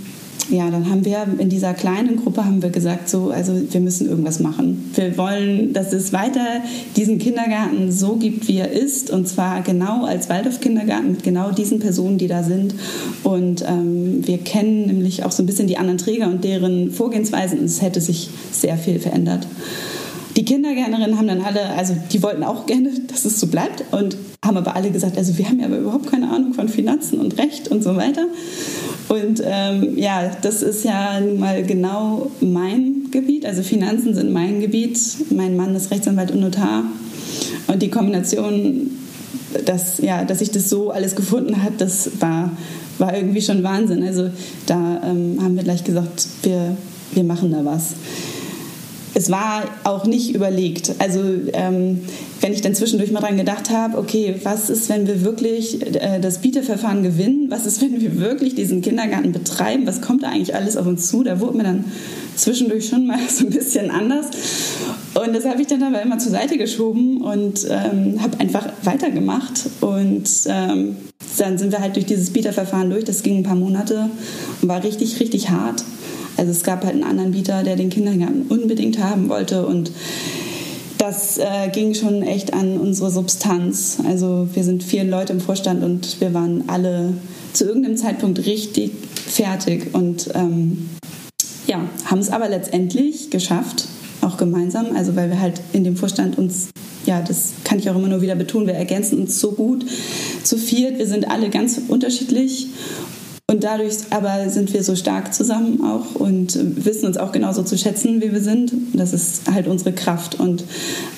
ja, 0.49 0.71
dann 0.71 0.89
haben 0.89 1.05
wir 1.05 1.27
in 1.39 1.49
dieser 1.49 1.75
kleinen 1.75 2.23
Gruppe 2.23 2.45
haben 2.45 2.63
wir 2.63 2.71
gesagt, 2.71 3.09
so, 3.09 3.31
also 3.31 3.53
wir 3.71 3.81
müssen 3.81 4.09
irgendwas 4.09 4.39
machen. 4.39 4.93
Wir 4.95 5.19
wollen, 5.19 5.73
dass 5.73 5.93
es 5.93 6.13
weiter 6.13 6.63
diesen 6.95 7.19
Kindergarten 7.19 7.91
so 7.91 8.15
gibt, 8.17 8.47
wie 8.47 8.59
er 8.59 8.71
ist, 8.71 9.11
und 9.11 9.27
zwar 9.27 9.63
genau 9.63 10.05
als 10.05 10.29
Waldorf-Kindergarten 10.29 11.13
mit 11.13 11.25
genau 11.25 11.51
diesen 11.51 11.81
Personen, 11.81 12.19
die 12.19 12.29
da 12.29 12.45
sind. 12.45 12.75
Und 13.25 13.65
ähm, 13.67 14.25
wir 14.25 14.39
kennen 14.39 14.87
nämlich 14.87 15.25
auch 15.25 15.33
so 15.33 15.43
ein 15.43 15.47
bisschen 15.47 15.67
die 15.67 15.79
anderen 15.79 15.99
Träger 15.99 16.29
und 16.29 16.45
deren 16.45 16.93
Vorgehensweisen. 16.93 17.59
Und 17.59 17.65
es 17.65 17.83
hätte 17.83 18.01
sich 18.01 18.29
sehr 18.53 18.77
viel 18.77 19.01
verändert. 19.01 19.49
Die 20.37 20.45
Kindergärtnerinnen 20.45 21.17
haben 21.17 21.29
dann 21.29 21.41
alle, 21.41 21.71
also 21.71 21.97
die 22.13 22.23
wollten 22.23 22.45
auch 22.45 22.67
gerne, 22.67 22.91
dass 23.09 23.25
es 23.25 23.41
so 23.41 23.47
bleibt 23.47 23.85
und 23.93 24.17
haben 24.45 24.57
aber 24.57 24.77
alle 24.77 24.91
gesagt, 24.91 25.17
also 25.17 25.37
wir 25.39 25.49
haben 25.49 25.59
ja 25.61 25.67
aber 25.67 25.79
überhaupt 25.79 26.11
keine 26.11 26.31
Ahnung 26.31 26.53
von 26.53 26.69
Finanzen 26.69 27.19
und 27.19 27.39
Recht 27.39 27.69
und 27.69 27.83
so 27.83 27.97
weiter. 27.97 28.27
Und 29.09 29.43
ähm, 29.45 29.97
ja, 29.97 30.31
das 30.43 30.63
ist 30.63 30.85
ja 30.85 31.21
nun 31.21 31.41
mal 31.41 31.63
genau 31.63 32.31
mein 32.41 33.09
Gebiet. 33.11 33.47
Also 33.47 33.63
Finanzen 33.63 34.15
sind 34.15 34.33
mein 34.33 34.61
Gebiet. 34.61 34.99
Mein 35.31 35.57
Mann 35.57 35.75
ist 35.75 35.91
Rechtsanwalt 35.91 36.33
und 36.33 36.41
Notar. 36.41 36.85
Und 37.69 37.83
die 37.83 37.89
Kombination, 37.89 38.91
dass, 39.65 39.99
ja, 39.99 40.25
dass 40.25 40.41
sich 40.41 40.51
das 40.51 40.69
so 40.69 40.91
alles 40.91 41.17
gefunden 41.17 41.63
hat, 41.63 41.75
das 41.79 42.11
war, 42.21 42.51
war 42.99 43.17
irgendwie 43.17 43.43
schon 43.43 43.63
Wahnsinn. 43.63 44.03
Also 44.03 44.31
da 44.67 45.01
ähm, 45.05 45.39
haben 45.41 45.57
wir 45.57 45.63
gleich 45.63 45.85
gesagt, 45.85 46.27
wir, 46.43 46.77
wir 47.13 47.25
machen 47.25 47.53
da 47.53 47.65
was 47.65 47.95
es 49.17 49.31
war 49.31 49.65
auch 49.85 50.05
nicht 50.05 50.35
überlegt. 50.35 50.93
Also 50.99 51.23
ähm, 51.55 52.03
wenn 52.43 52.53
ich 52.53 52.61
dann 52.61 52.75
zwischendurch 52.75 53.11
mal 53.13 53.21
dran 53.21 53.39
gedacht 53.39 53.71
habe, 53.71 53.97
okay, 53.97 54.35
was 54.43 54.69
ist, 54.69 54.91
wenn 54.91 55.07
wir 55.07 55.25
wirklich 55.25 55.81
äh, 55.97 56.21
das 56.21 56.43
Bieteverfahren 56.43 57.03
gewinnen? 57.03 57.47
Was 57.49 57.65
ist, 57.65 57.81
wenn 57.81 57.99
wir 57.99 58.21
wirklich 58.21 58.57
diesen 58.57 58.83
Kindergarten 58.83 59.33
betreiben? 59.33 59.87
Was 59.87 60.03
kommt 60.03 60.23
da 60.23 60.29
eigentlich 60.29 60.55
alles 60.55 60.77
auf 60.77 60.87
uns 60.87 61.09
zu? 61.09 61.25
Da 61.25 61.41
wurde 61.41 61.57
mir 61.57 61.63
dann 61.63 61.87
zwischendurch 62.37 62.89
schon 62.89 63.07
mal 63.07 63.19
so 63.31 63.47
ein 63.47 63.51
bisschen 63.51 63.91
anders. 63.91 64.27
Und 65.15 65.35
das 65.35 65.47
habe 65.47 65.63
ich 65.63 65.67
dann 65.67 65.83
aber 65.83 66.03
immer 66.03 66.19
zur 66.19 66.33
Seite 66.33 66.59
geschoben 66.59 67.23
und 67.23 67.67
ähm, 67.71 68.21
habe 68.21 68.39
einfach 68.39 68.69
weitergemacht. 68.83 69.71
Und 69.81 70.29
ähm, 70.47 70.97
dann 71.39 71.57
sind 71.57 71.73
wir 71.73 71.81
halt 71.81 71.97
durch 71.97 72.05
dieses 72.05 72.29
Bieterverfahren 72.35 72.91
durch. 72.91 73.05
Das 73.05 73.23
ging 73.23 73.39
ein 73.39 73.45
paar 73.45 73.57
Monate 73.57 74.11
und 74.61 74.69
war 74.69 74.85
richtig, 74.85 75.19
richtig 75.21 75.49
hart. 75.49 75.85
Also 76.37 76.51
es 76.51 76.63
gab 76.63 76.85
halt 76.85 76.95
einen 76.95 77.05
anderen 77.05 77.33
Bieter, 77.33 77.63
der 77.63 77.77
den 77.77 77.91
Kindergarten 77.91 78.47
unbedingt 78.49 78.99
haben 78.99 79.29
wollte 79.29 79.67
und 79.67 79.91
das 80.99 81.39
äh, 81.39 81.69
ging 81.73 81.95
schon 81.95 82.23
echt 82.23 82.53
an 82.55 82.79
unsere 82.79 83.11
Substanz. 83.11 83.99
Also 84.07 84.49
wir 84.55 84.65
sind 84.65 84.83
vier 84.83 85.05
Leute 85.05 85.33
im 85.33 85.41
Vorstand 85.41 85.85
und 85.85 86.21
wir 86.21 86.35
waren 86.35 86.65
alle 86.69 87.15
zu 87.53 87.65
irgendeinem 87.65 87.97
Zeitpunkt 87.97 88.45
richtig 88.47 88.93
fertig 89.15 89.95
und 89.95 90.31
ähm, 90.35 90.89
ja, 91.67 91.81
haben 92.05 92.19
es 92.19 92.31
aber 92.31 92.49
letztendlich 92.49 93.31
geschafft, 93.31 93.87
auch 94.21 94.37
gemeinsam, 94.37 94.95
also 94.95 95.17
weil 95.17 95.31
wir 95.31 95.41
halt 95.41 95.61
in 95.73 95.85
dem 95.85 95.97
Vorstand 95.97 96.39
uns, 96.39 96.69
ja, 97.05 97.21
das 97.21 97.53
kann 97.65 97.79
ich 97.79 97.91
auch 97.91 97.97
immer 97.97 98.09
nur 98.09 98.23
wieder 98.23 98.35
betonen, 98.35 98.67
wir 98.67 98.75
ergänzen 98.75 99.19
uns 99.21 99.41
so 99.41 99.53
gut 99.53 99.85
zu 100.43 100.59
viert, 100.59 100.99
wir 100.99 101.07
sind 101.07 101.31
alle 101.31 101.51
ganz 101.51 101.81
unterschiedlich 101.89 102.69
und 103.49 103.63
dadurch 103.63 103.97
aber 104.11 104.51
sind 104.51 104.73
wir 104.75 104.83
so 104.83 104.97
stark 104.97 105.33
zusammen 105.33 105.81
auch 105.85 106.17
und 106.17 106.59
wissen 106.85 107.07
uns 107.07 107.17
auch 107.17 107.31
genauso 107.31 107.63
zu 107.63 107.79
schätzen, 107.79 108.21
wie 108.21 108.33
wir 108.33 108.41
sind. 108.41 108.73
Das 108.93 109.13
ist 109.13 109.49
halt 109.49 109.69
unsere 109.69 109.93
Kraft. 109.93 110.41
Und 110.41 110.65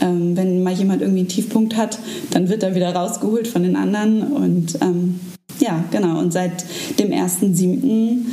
ähm, 0.02 0.36
wenn 0.36 0.62
mal 0.62 0.74
jemand 0.74 1.00
irgendwie 1.00 1.20
einen 1.20 1.28
Tiefpunkt 1.28 1.76
hat, 1.76 1.98
dann 2.30 2.50
wird 2.50 2.62
er 2.62 2.74
wieder 2.74 2.94
rausgeholt 2.94 3.48
von 3.48 3.62
den 3.62 3.76
anderen. 3.76 4.22
Und 4.24 4.78
ähm, 4.82 5.20
ja, 5.58 5.82
genau. 5.90 6.18
Und 6.18 6.34
seit 6.34 6.66
dem 6.98 7.12
1.7. 7.12 8.26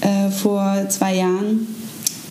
Äh, 0.00 0.30
vor 0.30 0.86
zwei 0.90 1.16
Jahren 1.16 1.66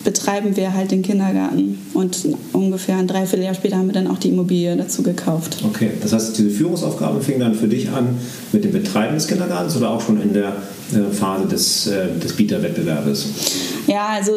betreiben 0.08 0.56
wir 0.56 0.74
halt 0.74 0.92
den 0.92 1.02
Kindergarten 1.02 1.78
und 1.94 2.30
ungefähr 2.54 2.96
ein 2.96 3.08
Dreivierteljahr 3.08 3.54
später 3.54 3.76
haben 3.76 3.88
wir 3.88 3.94
dann 3.94 4.08
auch 4.08 4.18
die 4.18 4.30
Immobilie 4.30 4.74
dazu 4.78 5.04
gekauft. 5.04 5.58
Okay, 5.66 5.92
das 6.02 6.14
heißt, 6.14 6.38
diese 6.38 6.50
Führungsaufgabe 6.50 7.20
fing 7.20 7.42
dann 7.42 7.54
für 7.54 7.68
dich 7.68 7.90
an 7.90 8.18
mit 8.54 8.64
dem 8.64 8.72
Betreiben 8.72 9.16
des 9.16 9.28
Kindergartens 9.28 9.76
oder 9.76 9.90
auch 9.90 10.00
schon 10.00 10.22
in 10.22 10.32
der 10.32 10.54
äh, 10.94 11.14
Phase 11.14 11.50
des, 11.50 11.88
äh, 11.88 12.08
des 12.24 12.32
Bieterwettbewerbes? 12.38 13.26
Ja, 13.88 14.08
also 14.08 14.32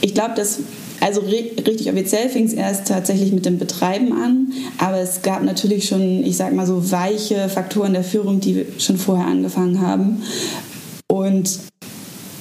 ich 0.00 0.12
glaube, 0.12 0.34
dass 0.34 0.58
also 0.98 1.20
richtig 1.20 1.88
offiziell 1.88 2.28
fing 2.28 2.46
es 2.46 2.52
erst 2.52 2.88
tatsächlich 2.88 3.30
mit 3.30 3.46
dem 3.46 3.58
Betreiben 3.58 4.12
an, 4.12 4.48
aber 4.78 4.98
es 4.98 5.22
gab 5.22 5.44
natürlich 5.44 5.86
schon, 5.86 6.24
ich 6.24 6.36
sag 6.36 6.52
mal 6.52 6.66
so 6.66 6.90
weiche 6.90 7.48
Faktoren 7.48 7.92
der 7.92 8.02
Führung, 8.02 8.40
die 8.40 8.66
schon 8.78 8.96
vorher 8.96 9.28
angefangen 9.28 9.80
haben. 9.80 10.22
Und 11.06 11.60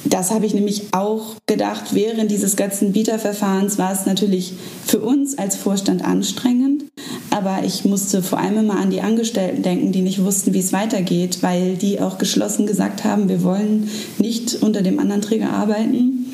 das 0.05 0.31
habe 0.31 0.45
ich 0.45 0.53
nämlich 0.53 0.93
auch 0.93 1.35
gedacht, 1.47 1.93
während 1.93 2.29
dieses 2.29 2.55
ganzen 2.55 2.93
Bieterverfahrens 2.93 3.77
war 3.77 3.91
es 3.91 4.05
natürlich 4.05 4.53
für 4.85 4.99
uns 4.99 5.37
als 5.37 5.55
Vorstand 5.55 6.03
anstrengend, 6.03 6.85
aber 7.31 7.63
ich 7.65 7.85
musste 7.85 8.21
vor 8.21 8.39
allem 8.39 8.57
immer 8.59 8.77
an 8.77 8.91
die 8.91 9.01
Angestellten 9.01 9.63
denken, 9.63 9.91
die 9.91 10.01
nicht 10.01 10.23
wussten, 10.23 10.53
wie 10.53 10.59
es 10.59 10.73
weitergeht, 10.73 11.41
weil 11.41 11.75
die 11.75 11.99
auch 11.99 12.17
geschlossen 12.17 12.67
gesagt 12.67 13.03
haben, 13.03 13.29
wir 13.29 13.43
wollen 13.43 13.89
nicht 14.19 14.61
unter 14.61 14.81
dem 14.81 14.99
anderen 14.99 15.21
Träger 15.21 15.49
arbeiten. 15.49 16.25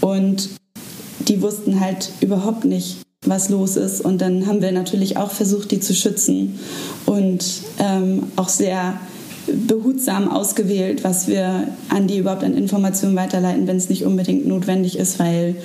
Und 0.00 0.50
die 1.28 1.40
wussten 1.40 1.80
halt 1.80 2.10
überhaupt 2.20 2.64
nicht, 2.64 2.98
was 3.24 3.48
los 3.48 3.76
ist. 3.76 4.00
Und 4.00 4.20
dann 4.20 4.46
haben 4.46 4.60
wir 4.60 4.72
natürlich 4.72 5.16
auch 5.16 5.30
versucht, 5.30 5.70
die 5.70 5.80
zu 5.80 5.94
schützen. 5.94 6.58
Und 7.06 7.44
ähm, 7.78 8.24
auch 8.36 8.48
sehr 8.48 8.98
behutsam 9.46 10.28
ausgewählt, 10.28 11.04
was 11.04 11.28
wir 11.28 11.68
an 11.88 12.06
die 12.06 12.18
überhaupt 12.18 12.44
an 12.44 12.54
Informationen 12.54 13.16
weiterleiten, 13.16 13.66
wenn 13.66 13.76
es 13.76 13.88
nicht 13.88 14.04
unbedingt 14.04 14.46
notwendig 14.46 14.98
ist, 14.98 15.18
weil 15.18 15.56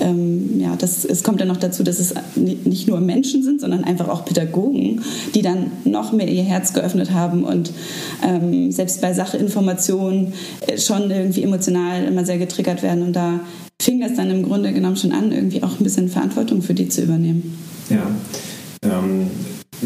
ähm, 0.00 0.60
ja, 0.60 0.74
das, 0.76 1.04
es 1.04 1.22
kommt 1.22 1.40
dann 1.40 1.48
noch 1.48 1.56
dazu, 1.56 1.82
dass 1.82 1.98
es 1.98 2.14
nicht 2.34 2.88
nur 2.88 3.00
Menschen 3.00 3.42
sind, 3.42 3.60
sondern 3.60 3.84
einfach 3.84 4.08
auch 4.08 4.24
Pädagogen, 4.24 5.02
die 5.34 5.42
dann 5.42 5.70
noch 5.84 6.12
mehr 6.12 6.28
ihr 6.28 6.42
Herz 6.42 6.72
geöffnet 6.72 7.12
haben 7.12 7.44
und 7.44 7.72
ähm, 8.26 8.72
selbst 8.72 9.00
bei 9.00 9.12
Sachinformationen 9.12 10.32
äh, 10.66 10.78
schon 10.78 11.10
irgendwie 11.10 11.42
emotional 11.42 12.04
immer 12.04 12.24
sehr 12.24 12.38
getriggert 12.38 12.82
werden. 12.82 13.02
Und 13.02 13.14
da 13.14 13.40
fing 13.80 14.00
das 14.00 14.14
dann 14.14 14.30
im 14.30 14.42
Grunde 14.42 14.72
genommen 14.72 14.96
schon 14.96 15.12
an, 15.12 15.32
irgendwie 15.32 15.62
auch 15.62 15.78
ein 15.78 15.84
bisschen 15.84 16.08
Verantwortung 16.08 16.62
für 16.62 16.74
die 16.74 16.88
zu 16.88 17.02
übernehmen. 17.02 17.58
Ja. 17.90 18.10
Ähm, 18.82 19.30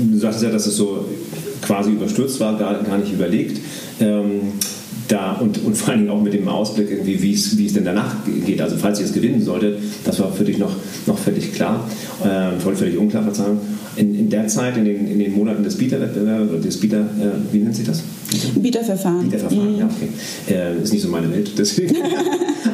du 0.01 0.19
sagst 0.19 0.43
ja, 0.43 0.51
dass 0.51 0.67
es 0.67 0.77
so 0.77 1.07
quasi 1.63 1.93
überstürzt 1.93 2.41
war, 2.41 2.59
gar, 2.59 2.83
gar 2.83 2.99
nicht 2.99 3.13
überlegt. 3.13 3.61
Ähm, 4.01 4.53
da 5.09 5.33
und, 5.33 5.63
und 5.65 5.77
vor 5.77 5.95
Dingen 5.95 6.09
auch 6.11 6.23
mit 6.23 6.35
dem 6.35 6.47
Ausblick, 6.49 6.91
irgendwie, 6.91 7.21
wie 7.23 7.35
es, 7.35 7.75
denn 7.75 7.85
danach 7.85 8.17
geht. 8.47 8.61
Also 8.61 8.77
falls 8.77 9.01
ihr 9.01 9.07
es 9.07 9.13
gewinnen 9.13 9.43
solltet, 9.43 9.79
das 10.05 10.21
war 10.21 10.33
für 10.33 10.45
dich 10.45 10.59
noch, 10.59 10.75
noch 11.07 11.19
völlig 11.19 11.53
klar, 11.53 11.89
äh, 12.23 12.61
völlig 12.61 12.97
unklar, 12.97 13.25
Verzeihung. 13.25 13.59
In, 13.97 14.15
in 14.15 14.31
der 14.31 14.47
Zeit, 14.47 14.77
in 14.77 14.85
den, 14.85 15.11
in 15.11 15.19
den 15.19 15.35
Monaten 15.35 15.65
des 15.65 15.77
Bieterwettbewerbs, 15.77 16.65
des 16.65 16.79
Bieter, 16.79 17.01
äh, 17.01 17.53
wie 17.53 17.59
nennt 17.59 17.75
sich 17.75 17.87
das? 17.87 18.03
Bieterverfahren. 18.57 19.23
Bieterverfahren, 19.25 19.73
mhm. 19.73 19.79
ja, 19.79 19.87
okay. 19.87 20.55
Äh, 20.55 20.83
ist 20.83 20.93
nicht 20.93 21.03
so 21.03 21.09
meine 21.09 21.31
Welt, 21.31 21.51
deswegen. 21.59 21.97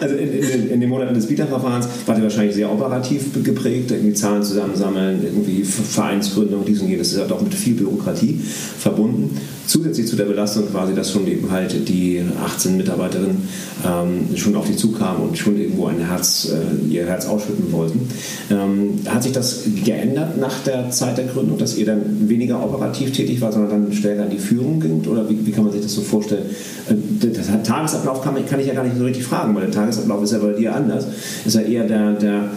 also 0.00 0.14
in, 0.16 0.32
in, 0.32 0.70
in, 0.70 0.80
den 0.80 0.88
Monaten 0.88 1.14
des 1.14 1.26
Bieterverfahrens 1.26 1.88
war 2.06 2.16
ihr 2.16 2.22
wahrscheinlich 2.22 2.54
sehr 2.54 2.70
operativ 2.70 3.42
geprägt, 3.42 3.90
irgendwie 3.90 4.14
Zahlen 4.14 4.42
zusammensammeln, 4.42 5.20
irgendwie 5.22 5.64
Vereinsgründung, 5.64 6.64
dies 6.64 6.80
und 6.80 6.88
jenes. 6.88 7.08
Das 7.08 7.16
ist 7.16 7.20
ja 7.20 7.26
doch 7.26 7.40
mit 7.40 7.54
viel 7.54 7.74
Bürokratie 7.74 8.40
verbunden. 8.78 9.36
Zusätzlich 9.66 10.06
zu 10.06 10.16
der 10.16 10.26
Belastung 10.26 10.68
quasi, 10.70 10.94
dass 10.94 11.10
schon 11.10 11.26
eben 11.26 11.50
halt 11.50 11.88
die 11.88 12.22
18 12.44 12.76
Mitarbeiterinnen 12.76 13.48
ähm, 13.84 14.36
schon 14.36 14.54
auf 14.54 14.66
die 14.66 14.76
zukamen 14.76 15.28
und 15.28 15.38
schon 15.38 15.58
irgendwo 15.58 15.86
ein 15.86 15.98
Herz, 15.98 16.52
äh, 16.52 16.92
ihr 16.92 17.06
Herz 17.06 17.26
ausschütten 17.26 17.72
wollten. 17.72 18.08
Ähm, 18.50 19.00
hat 19.06 19.22
sich 19.22 19.32
das 19.32 19.64
geändert 19.84 20.38
nach 20.38 20.62
der 20.64 20.90
Zeit 20.90 21.18
der 21.18 21.26
Gründung, 21.26 21.58
dass 21.58 21.76
ihr 21.76 21.86
dann 21.86 22.28
weniger 22.28 22.62
operativ 22.62 23.12
tätig 23.12 23.40
war, 23.40 23.52
sondern 23.52 23.70
dann 23.70 23.92
stärker 23.92 24.24
in 24.24 24.30
die 24.30 24.38
Führung 24.38 24.80
ging? 24.80 25.04
Oder 25.06 25.28
wie, 25.28 25.45
wie 25.46 25.52
kann 25.52 25.64
man 25.64 25.72
sich 25.72 25.82
das 25.82 25.94
so 25.94 26.02
vorstellen? 26.02 26.46
Äh, 26.88 26.94
der 26.94 27.62
Tagesablauf 27.62 28.22
kann, 28.22 28.34
kann, 28.46 28.60
ich 28.60 28.66
ja 28.66 28.74
gar 28.74 28.84
nicht 28.84 28.96
so 28.96 29.04
richtig 29.04 29.24
fragen, 29.24 29.54
weil 29.54 29.62
der 29.62 29.72
Tagesablauf 29.72 30.22
ist 30.22 30.32
ja 30.32 30.38
bei 30.38 30.52
dir 30.52 30.74
anders. 30.74 31.06
Ist 31.44 31.54
ja 31.54 31.62
eher 31.62 31.84
der, 31.84 32.12
der, 32.12 32.50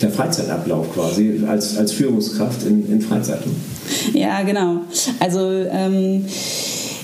der 0.00 0.10
Freizeitablauf 0.10 0.92
quasi 0.94 1.42
als, 1.48 1.76
als 1.76 1.92
Führungskraft 1.92 2.64
in, 2.66 2.90
in 2.90 3.00
Freizeit. 3.00 3.40
Ja, 4.12 4.42
genau. 4.42 4.82
Also 5.18 5.40
ähm, 5.40 6.26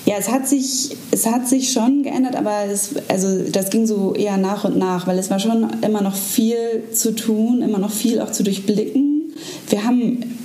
ja, 0.04 0.14
es 0.18 0.30
hat 0.30 0.46
sich, 0.46 0.96
es 1.10 1.26
hat 1.26 1.48
sich 1.48 1.72
schon 1.72 2.04
geändert, 2.04 2.36
aber 2.36 2.64
es, 2.70 2.94
also 3.08 3.42
das 3.50 3.70
ging 3.70 3.86
so 3.86 4.14
eher 4.14 4.36
nach 4.36 4.64
und 4.64 4.76
nach, 4.76 5.06
weil 5.08 5.18
es 5.18 5.30
war 5.30 5.40
schon 5.40 5.66
immer 5.82 6.00
noch 6.00 6.14
viel 6.14 6.84
zu 6.92 7.14
tun, 7.14 7.60
immer 7.62 7.78
noch 7.78 7.90
viel 7.90 8.20
auch 8.20 8.30
zu 8.30 8.44
durchblicken. 8.44 9.32
Wir 9.68 9.84
haben 9.84 10.35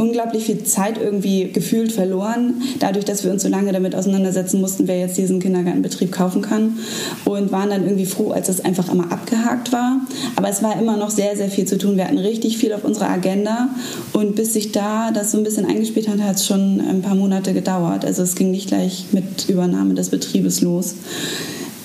unglaublich 0.00 0.44
viel 0.44 0.64
Zeit 0.64 0.98
irgendwie 0.98 1.50
gefühlt 1.52 1.92
verloren, 1.92 2.62
dadurch, 2.80 3.04
dass 3.04 3.24
wir 3.24 3.30
uns 3.30 3.42
so 3.42 3.48
lange 3.48 3.72
damit 3.72 3.94
auseinandersetzen 3.94 4.60
mussten, 4.60 4.86
wer 4.88 4.98
jetzt 4.98 5.16
diesen 5.16 5.40
Kindergartenbetrieb 5.40 6.12
kaufen 6.12 6.42
kann. 6.42 6.78
Und 7.24 7.52
waren 7.52 7.70
dann 7.70 7.84
irgendwie 7.84 8.06
froh, 8.06 8.30
als 8.30 8.46
das 8.46 8.64
einfach 8.64 8.92
immer 8.92 9.10
abgehakt 9.12 9.72
war. 9.72 10.00
Aber 10.36 10.48
es 10.48 10.62
war 10.62 10.78
immer 10.80 10.96
noch 10.96 11.10
sehr, 11.10 11.36
sehr 11.36 11.48
viel 11.48 11.66
zu 11.66 11.78
tun. 11.78 11.96
Wir 11.96 12.04
hatten 12.06 12.18
richtig 12.18 12.58
viel 12.58 12.72
auf 12.72 12.84
unserer 12.84 13.10
Agenda. 13.10 13.68
Und 14.12 14.36
bis 14.36 14.52
sich 14.52 14.72
da 14.72 15.10
das 15.10 15.32
so 15.32 15.38
ein 15.38 15.44
bisschen 15.44 15.66
eingespielt 15.66 16.08
hat, 16.08 16.20
hat 16.20 16.36
es 16.36 16.46
schon 16.46 16.80
ein 16.80 17.02
paar 17.02 17.14
Monate 17.14 17.52
gedauert. 17.54 18.04
Also 18.04 18.22
es 18.22 18.34
ging 18.34 18.50
nicht 18.50 18.68
gleich 18.68 19.06
mit 19.12 19.48
Übernahme 19.48 19.94
des 19.94 20.10
Betriebes 20.10 20.60
los. 20.60 20.94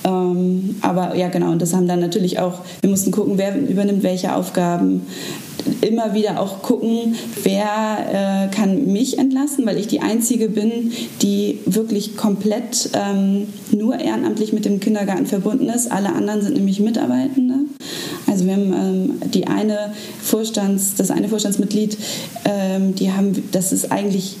Ähm, 0.04 0.76
aber 0.80 1.14
ja, 1.16 1.28
genau, 1.28 1.52
und 1.52 1.60
das 1.60 1.74
haben 1.74 1.88
dann 1.88 2.00
natürlich 2.00 2.38
auch, 2.38 2.60
wir 2.80 2.90
mussten 2.90 3.10
gucken, 3.10 3.34
wer 3.36 3.56
übernimmt 3.56 4.02
welche 4.02 4.34
Aufgaben, 4.34 5.02
immer 5.82 6.14
wieder 6.14 6.40
auch 6.40 6.62
gucken, 6.62 7.14
wer 7.42 8.48
äh, 8.48 8.54
kann 8.54 8.92
mich 8.92 9.18
entlassen, 9.18 9.66
weil 9.66 9.78
ich 9.78 9.88
die 9.88 10.00
Einzige 10.00 10.48
bin, 10.48 10.92
die 11.22 11.58
wirklich 11.66 12.16
komplett 12.16 12.90
ähm, 12.94 13.48
nur 13.70 13.98
ehrenamtlich 13.98 14.52
mit 14.52 14.64
dem 14.64 14.80
Kindergarten 14.80 15.26
verbunden 15.26 15.68
ist. 15.68 15.90
Alle 15.90 16.12
anderen 16.14 16.42
sind 16.42 16.54
nämlich 16.54 16.80
Mitarbeitende. 16.80 17.54
Also 18.26 18.46
wir 18.46 18.54
haben 18.54 18.72
ähm, 18.72 19.30
die 19.30 19.46
eine 19.48 19.92
Vorstands, 20.22 20.94
das 20.96 21.10
eine 21.10 21.28
Vorstandsmitglied, 21.28 21.98
ähm, 22.44 22.94
die 22.94 23.12
haben, 23.12 23.48
das 23.52 23.72
ist 23.72 23.92
eigentlich 23.92 24.36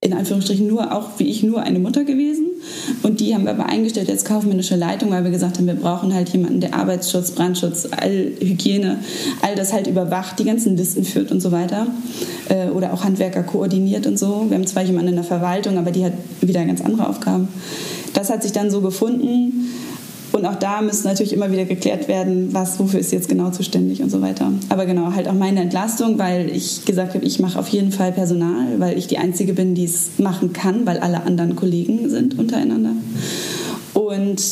in 0.00 0.12
Anführungsstrichen 0.12 0.66
nur 0.66 0.92
auch 0.92 1.18
wie 1.18 1.24
ich 1.24 1.42
nur 1.42 1.60
eine 1.62 1.80
Mutter 1.80 2.04
gewesen 2.04 2.46
und 3.02 3.18
die 3.18 3.34
haben 3.34 3.44
wir 3.44 3.50
aber 3.50 3.66
eingestellt 3.66 4.08
als 4.08 4.24
kaufmännische 4.24 4.76
Leitung, 4.76 5.10
weil 5.10 5.24
wir 5.24 5.32
gesagt 5.32 5.58
haben, 5.58 5.66
wir 5.66 5.74
brauchen 5.74 6.14
halt 6.14 6.28
jemanden, 6.28 6.60
der 6.60 6.74
Arbeitsschutz, 6.74 7.32
Brandschutz, 7.32 7.88
all 7.90 8.32
Hygiene, 8.40 8.98
all 9.42 9.56
das 9.56 9.72
halt 9.72 9.88
überwacht, 9.88 10.38
die 10.38 10.44
ganzen 10.44 10.76
Listen 10.76 11.04
führt 11.04 11.32
und 11.32 11.40
so 11.40 11.50
weiter 11.50 11.88
äh, 12.48 12.68
oder 12.68 12.92
auch 12.92 13.02
Handwerker 13.02 13.42
koordiniert 13.42 14.06
und 14.06 14.18
so. 14.18 14.46
Wir 14.48 14.56
haben 14.56 14.66
zwar 14.66 14.84
jemanden 14.84 15.08
in 15.08 15.16
der 15.16 15.24
Verwaltung, 15.24 15.78
aber 15.78 15.90
die 15.90 16.04
hat 16.04 16.12
wieder 16.40 16.64
ganz 16.64 16.80
andere 16.80 17.08
Aufgaben. 17.08 17.48
Das 18.14 18.30
hat 18.30 18.42
sich 18.42 18.52
dann 18.52 18.70
so 18.70 18.80
gefunden 18.80 19.68
und 20.32 20.44
auch 20.44 20.56
da 20.56 20.82
müsste 20.82 21.08
natürlich 21.08 21.32
immer 21.32 21.50
wieder 21.50 21.64
geklärt 21.64 22.08
werden, 22.08 22.52
was, 22.52 22.78
wofür 22.78 23.00
ist 23.00 23.12
jetzt 23.12 23.28
genau 23.28 23.50
zuständig 23.50 24.02
und 24.02 24.10
so 24.10 24.20
weiter. 24.20 24.52
Aber 24.68 24.86
genau, 24.86 25.12
halt 25.14 25.28
auch 25.28 25.34
meine 25.34 25.60
Entlastung, 25.60 26.18
weil 26.18 26.50
ich 26.50 26.84
gesagt 26.84 27.14
habe, 27.14 27.24
ich 27.24 27.40
mache 27.40 27.58
auf 27.58 27.68
jeden 27.68 27.92
Fall 27.92 28.12
Personal, 28.12 28.78
weil 28.78 28.98
ich 28.98 29.06
die 29.06 29.18
Einzige 29.18 29.54
bin, 29.54 29.74
die 29.74 29.84
es 29.84 30.18
machen 30.18 30.52
kann, 30.52 30.86
weil 30.86 30.98
alle 30.98 31.22
anderen 31.22 31.56
Kollegen 31.56 32.08
sind 32.10 32.38
untereinander. 32.38 32.92
Und 33.94 34.42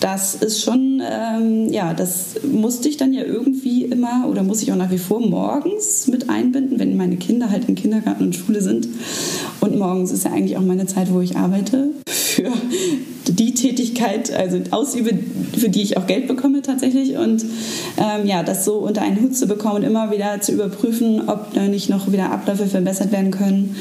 das 0.00 0.36
ist 0.36 0.62
schon, 0.62 1.02
ähm, 1.04 1.72
ja, 1.72 1.92
das 1.92 2.36
musste 2.50 2.88
ich 2.88 2.96
dann 2.96 3.12
ja 3.12 3.24
irgendwie 3.24 3.84
immer 3.84 4.26
oder 4.30 4.42
muss 4.42 4.62
ich 4.62 4.70
auch 4.70 4.76
nach 4.76 4.90
wie 4.90 4.98
vor 4.98 5.20
morgens 5.20 6.06
mit 6.08 6.28
einbinden, 6.28 6.78
wenn 6.78 6.96
meine 6.96 7.16
Kinder 7.16 7.50
halt 7.50 7.68
im 7.68 7.74
Kindergarten 7.74 8.24
und 8.24 8.36
Schule 8.36 8.60
sind. 8.60 8.88
Und 9.60 9.76
morgens 9.76 10.12
ist 10.12 10.24
ja 10.24 10.32
eigentlich 10.32 10.56
auch 10.56 10.62
meine 10.62 10.86
Zeit, 10.86 11.12
wo 11.12 11.20
ich 11.20 11.36
arbeite 11.36 11.90
für 12.06 12.52
die 13.38 13.54
Tätigkeit, 13.54 14.32
also 14.32 14.58
ausübe, 14.70 15.10
für 15.58 15.68
die 15.68 15.82
ich 15.82 15.96
auch 15.96 16.06
Geld 16.06 16.28
bekomme 16.28 16.62
tatsächlich. 16.62 17.16
Und 17.16 17.44
ähm, 17.96 18.26
ja, 18.26 18.42
das 18.42 18.64
so 18.64 18.74
unter 18.74 19.02
einen 19.02 19.20
Hut 19.20 19.36
zu 19.36 19.46
bekommen 19.46 19.76
und 19.76 19.82
immer 19.82 20.10
wieder 20.10 20.40
zu 20.40 20.52
überprüfen, 20.52 21.28
ob 21.28 21.52
da 21.54 21.62
nicht 21.68 21.88
noch 21.88 22.10
wieder 22.12 22.30
Abläufe 22.30 22.66
verbessert 22.66 23.12
werden 23.12 23.30
können, 23.30 23.76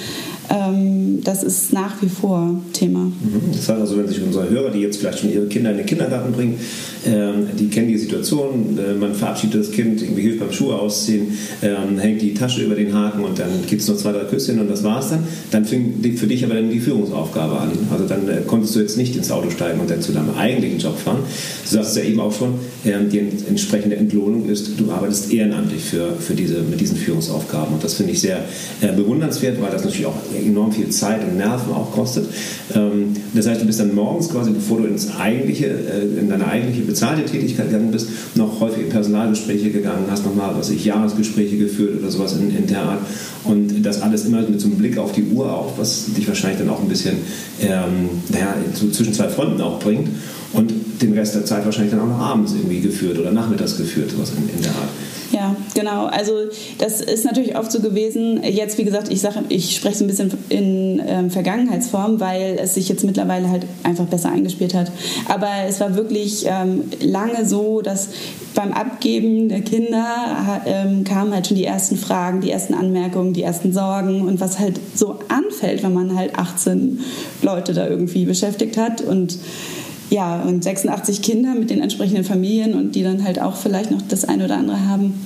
ähm, 0.51 1.21
das 1.23 1.43
ist 1.43 1.71
nach 1.71 2.01
wie 2.01 2.09
vor 2.09 2.55
Thema. 2.73 2.99
Mhm. 2.99 3.51
Das 3.51 3.69
heißt 3.69 3.79
also, 3.79 3.97
wenn 3.97 4.07
sich 4.07 4.21
unsere 4.21 4.49
Hörer, 4.49 4.71
die 4.71 4.79
jetzt 4.79 4.97
vielleicht 4.97 5.19
schon 5.19 5.31
ihre 5.31 5.45
Kinder 5.45 5.71
in 5.71 5.77
den 5.77 5.85
Kindergarten 5.85 6.33
bringen, 6.33 6.59
ähm, 7.05 7.47
die 7.57 7.67
kennen 7.69 7.87
die 7.87 7.97
Situation, 7.97 8.77
äh, 8.77 8.93
man 8.93 9.13
verabschiedet 9.13 9.61
das 9.61 9.71
Kind, 9.71 10.01
irgendwie 10.01 10.23
hilft 10.23 10.39
beim 10.39 10.51
Schuhe 10.51 10.75
ausziehen, 10.75 11.37
ähm, 11.61 11.97
hängt 11.99 12.21
die 12.21 12.33
Tasche 12.33 12.63
über 12.63 12.75
den 12.75 12.93
Haken 12.93 13.23
und 13.23 13.39
dann 13.39 13.49
gibt 13.67 13.81
es 13.81 13.87
noch 13.87 13.97
zwei, 13.97 14.11
drei 14.11 14.25
Küsschen 14.25 14.59
und 14.59 14.69
das 14.69 14.83
war's 14.83 15.09
dann. 15.09 15.23
Dann 15.51 15.65
fing 15.65 15.93
für 16.17 16.27
dich 16.27 16.43
aber 16.43 16.55
dann 16.55 16.69
die 16.69 16.79
Führungsaufgabe 16.79 17.57
an. 17.57 17.71
Also 17.91 18.05
dann 18.05 18.27
äh, 18.27 18.41
konntest 18.45 18.75
du 18.75 18.79
jetzt 18.79 18.97
nicht 18.97 19.15
ins 19.15 19.31
Auto 19.31 19.40
steigen 19.49 19.79
und 19.79 19.89
dann 19.89 20.01
zu 20.01 20.11
deinem 20.11 20.35
eigentlichen 20.35 20.79
Job 20.79 20.97
fahren. 20.97 21.19
Du 21.63 21.69
sagst 21.69 21.97
ja 21.97 22.03
eben 22.03 22.19
auch 22.19 22.33
schon, 22.33 22.55
die 22.83 23.19
entsprechende 23.47 23.95
Entlohnung 23.95 24.49
ist, 24.49 24.79
du 24.79 24.91
arbeitest 24.91 25.31
ehrenamtlich 25.31 25.83
für, 25.83 26.13
für 26.19 26.33
diese, 26.33 26.61
mit 26.61 26.79
diesen 26.79 26.97
Führungsaufgaben 26.97 27.73
und 27.73 27.83
das 27.83 27.95
finde 27.95 28.13
ich 28.13 28.21
sehr 28.21 28.43
äh, 28.81 28.91
bewundernswert, 28.93 29.61
weil 29.61 29.71
das 29.71 29.83
natürlich 29.83 30.05
auch 30.05 30.15
enorm 30.35 30.71
viel 30.71 30.89
Zeit 30.89 31.21
und 31.23 31.37
Nerven 31.37 31.73
auch 31.73 31.91
kostet. 31.91 32.27
Ähm, 32.75 33.15
das 33.33 33.47
heißt, 33.47 33.61
du 33.61 33.65
bist 33.65 33.79
dann 33.79 33.93
morgens 33.95 34.29
quasi, 34.29 34.51
bevor 34.51 34.79
du 34.79 34.85
ins 34.85 35.15
eigentliche, 35.15 35.67
äh, 35.67 36.19
in 36.19 36.29
deine 36.29 36.47
eigentliche 36.47 36.81
bezahlte 36.81 37.25
Tätigkeit 37.25 37.67
gegangen 37.67 37.91
bist, 37.91 38.09
noch 38.35 38.59
häufig 38.59 38.83
in 38.83 38.89
Personalgespräche 38.89 39.71
gegangen, 39.71 40.05
hast 40.09 40.25
nochmal, 40.25 40.53
was 40.57 40.69
ich, 40.69 40.85
Jahresgespräche 40.85 41.57
geführt 41.57 41.99
oder 41.99 42.11
sowas 42.11 42.33
in, 42.33 42.55
in 42.55 42.67
der 42.67 42.81
Art. 42.81 42.99
Und 43.43 43.81
das 43.83 44.01
alles 44.01 44.25
immer 44.25 44.41
mit 44.41 44.61
so 44.61 44.67
einem 44.67 44.77
Blick 44.77 44.97
auf 44.97 45.13
die 45.13 45.23
Uhr 45.23 45.51
auch, 45.51 45.73
was 45.77 46.05
dich 46.15 46.27
wahrscheinlich 46.27 46.59
dann 46.59 46.69
auch 46.69 46.79
ein 46.79 46.87
bisschen 46.87 47.15
ähm, 47.59 48.09
naja, 48.29 48.55
zwischen 48.91 49.13
zwei 49.13 49.29
Fronten 49.31 49.61
auch 49.61 49.79
bringt. 49.79 50.09
Und 50.53 50.73
den 51.01 51.13
Rest 51.13 51.35
der 51.35 51.45
Zeit 51.45 51.65
wahrscheinlich 51.65 51.91
dann 51.91 52.01
auch 52.01 52.17
noch 52.17 52.19
abends 52.19 52.53
irgendwie 52.53 52.81
geführt 52.81 53.17
oder 53.17 53.31
nachmittags 53.31 53.77
geführt, 53.77 54.11
sowas 54.11 54.31
in, 54.37 54.49
in 54.55 54.61
der 54.61 54.71
Art. 54.71 54.89
Ja, 55.31 55.55
genau. 55.73 56.07
Also 56.07 56.33
das 56.77 56.99
ist 56.99 57.23
natürlich 57.23 57.57
oft 57.57 57.71
so 57.71 57.79
gewesen. 57.79 58.43
Jetzt, 58.43 58.77
wie 58.77 58.83
gesagt, 58.83 59.09
ich 59.11 59.21
sage, 59.21 59.39
ich 59.49 59.75
spreche 59.75 59.97
so 59.97 60.03
ein 60.03 60.07
bisschen 60.07 60.31
in 60.49 61.01
ähm, 61.05 61.31
Vergangenheitsform, 61.31 62.19
weil 62.19 62.57
es 62.59 62.73
sich 62.73 62.89
jetzt 62.89 63.03
mittlerweile 63.03 63.49
halt 63.49 63.65
einfach 63.83 64.05
besser 64.05 64.29
eingespielt 64.29 64.73
hat. 64.73 64.91
Aber 65.27 65.47
es 65.67 65.79
war 65.79 65.95
wirklich 65.95 66.45
ähm, 66.47 66.83
lange 66.99 67.45
so, 67.45 67.81
dass 67.81 68.09
beim 68.53 68.73
Abgeben 68.73 69.47
der 69.47 69.61
Kinder 69.61 70.61
ähm, 70.65 71.05
kamen 71.05 71.33
halt 71.33 71.47
schon 71.47 71.55
die 71.55 71.65
ersten 71.65 71.95
Fragen, 71.95 72.41
die 72.41 72.51
ersten 72.51 72.73
Anmerkungen, 72.73 73.33
die 73.33 73.43
ersten 73.43 73.71
Sorgen 73.71 74.27
und 74.27 74.41
was 74.41 74.59
halt 74.59 74.79
so 74.93 75.19
anfällt, 75.29 75.83
wenn 75.83 75.93
man 75.93 76.17
halt 76.17 76.37
18 76.37 76.99
Leute 77.41 77.73
da 77.73 77.87
irgendwie 77.87 78.25
beschäftigt 78.25 78.75
hat 78.75 78.99
und 79.01 79.37
ja, 80.11 80.41
und 80.41 80.61
86 80.61 81.21
Kinder 81.21 81.55
mit 81.55 81.69
den 81.69 81.79
entsprechenden 81.79 82.25
Familien 82.25 82.73
und 82.73 82.95
die 82.95 83.01
dann 83.01 83.23
halt 83.23 83.41
auch 83.41 83.55
vielleicht 83.55 83.91
noch 83.91 84.01
das 84.01 84.25
eine 84.25 84.43
oder 84.43 84.57
andere 84.57 84.85
haben. 84.85 85.25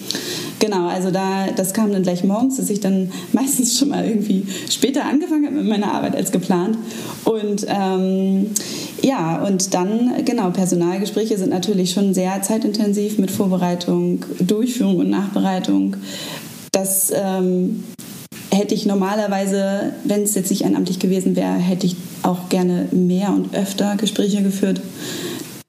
Genau, 0.60 0.88
also 0.88 1.10
da, 1.10 1.48
das 1.56 1.74
kam 1.74 1.92
dann 1.92 2.04
gleich 2.04 2.24
morgens, 2.24 2.58
dass 2.58 2.70
ich 2.70 2.82
dann 2.82 3.12
meistens 3.34 3.78
schon 3.78 3.90
mal 3.90 4.06
irgendwie 4.08 4.46
später 4.70 5.04
angefangen 5.06 5.48
habe 5.48 5.56
mit 5.56 5.66
meiner 5.66 5.92
Arbeit 5.92 6.16
als 6.16 6.32
geplant. 6.32 6.78
Und 7.24 7.66
ähm, 7.68 8.52
ja, 9.02 9.44
und 9.44 9.74
dann, 9.74 10.24
genau, 10.24 10.52
Personalgespräche 10.52 11.38
sind 11.38 11.50
natürlich 11.50 11.92
schon 11.92 12.14
sehr 12.14 12.44
zeitintensiv 12.44 13.18
mit 13.18 13.32
Vorbereitung, 13.32 14.24
Durchführung 14.40 14.98
und 14.98 15.10
Nachbereitung. 15.10 15.98
Das 16.72 17.12
ähm, 17.16 17.84
hätte 18.56 18.74
ich 18.74 18.86
normalerweise, 18.86 19.94
wenn 20.04 20.24
es 20.24 20.36
jetzt 20.36 20.50
nicht 20.50 20.62
ehrenamtlich 20.62 21.00
gewesen 21.00 21.36
wäre, 21.36 21.54
hätte 21.54 21.86
ich 21.86 21.96
auch 22.24 22.50
gerne 22.50 22.88
mehr 22.92 23.30
und 23.30 23.54
öfter 23.54 23.96
Gespräche 23.98 24.42
geführt. 24.42 24.82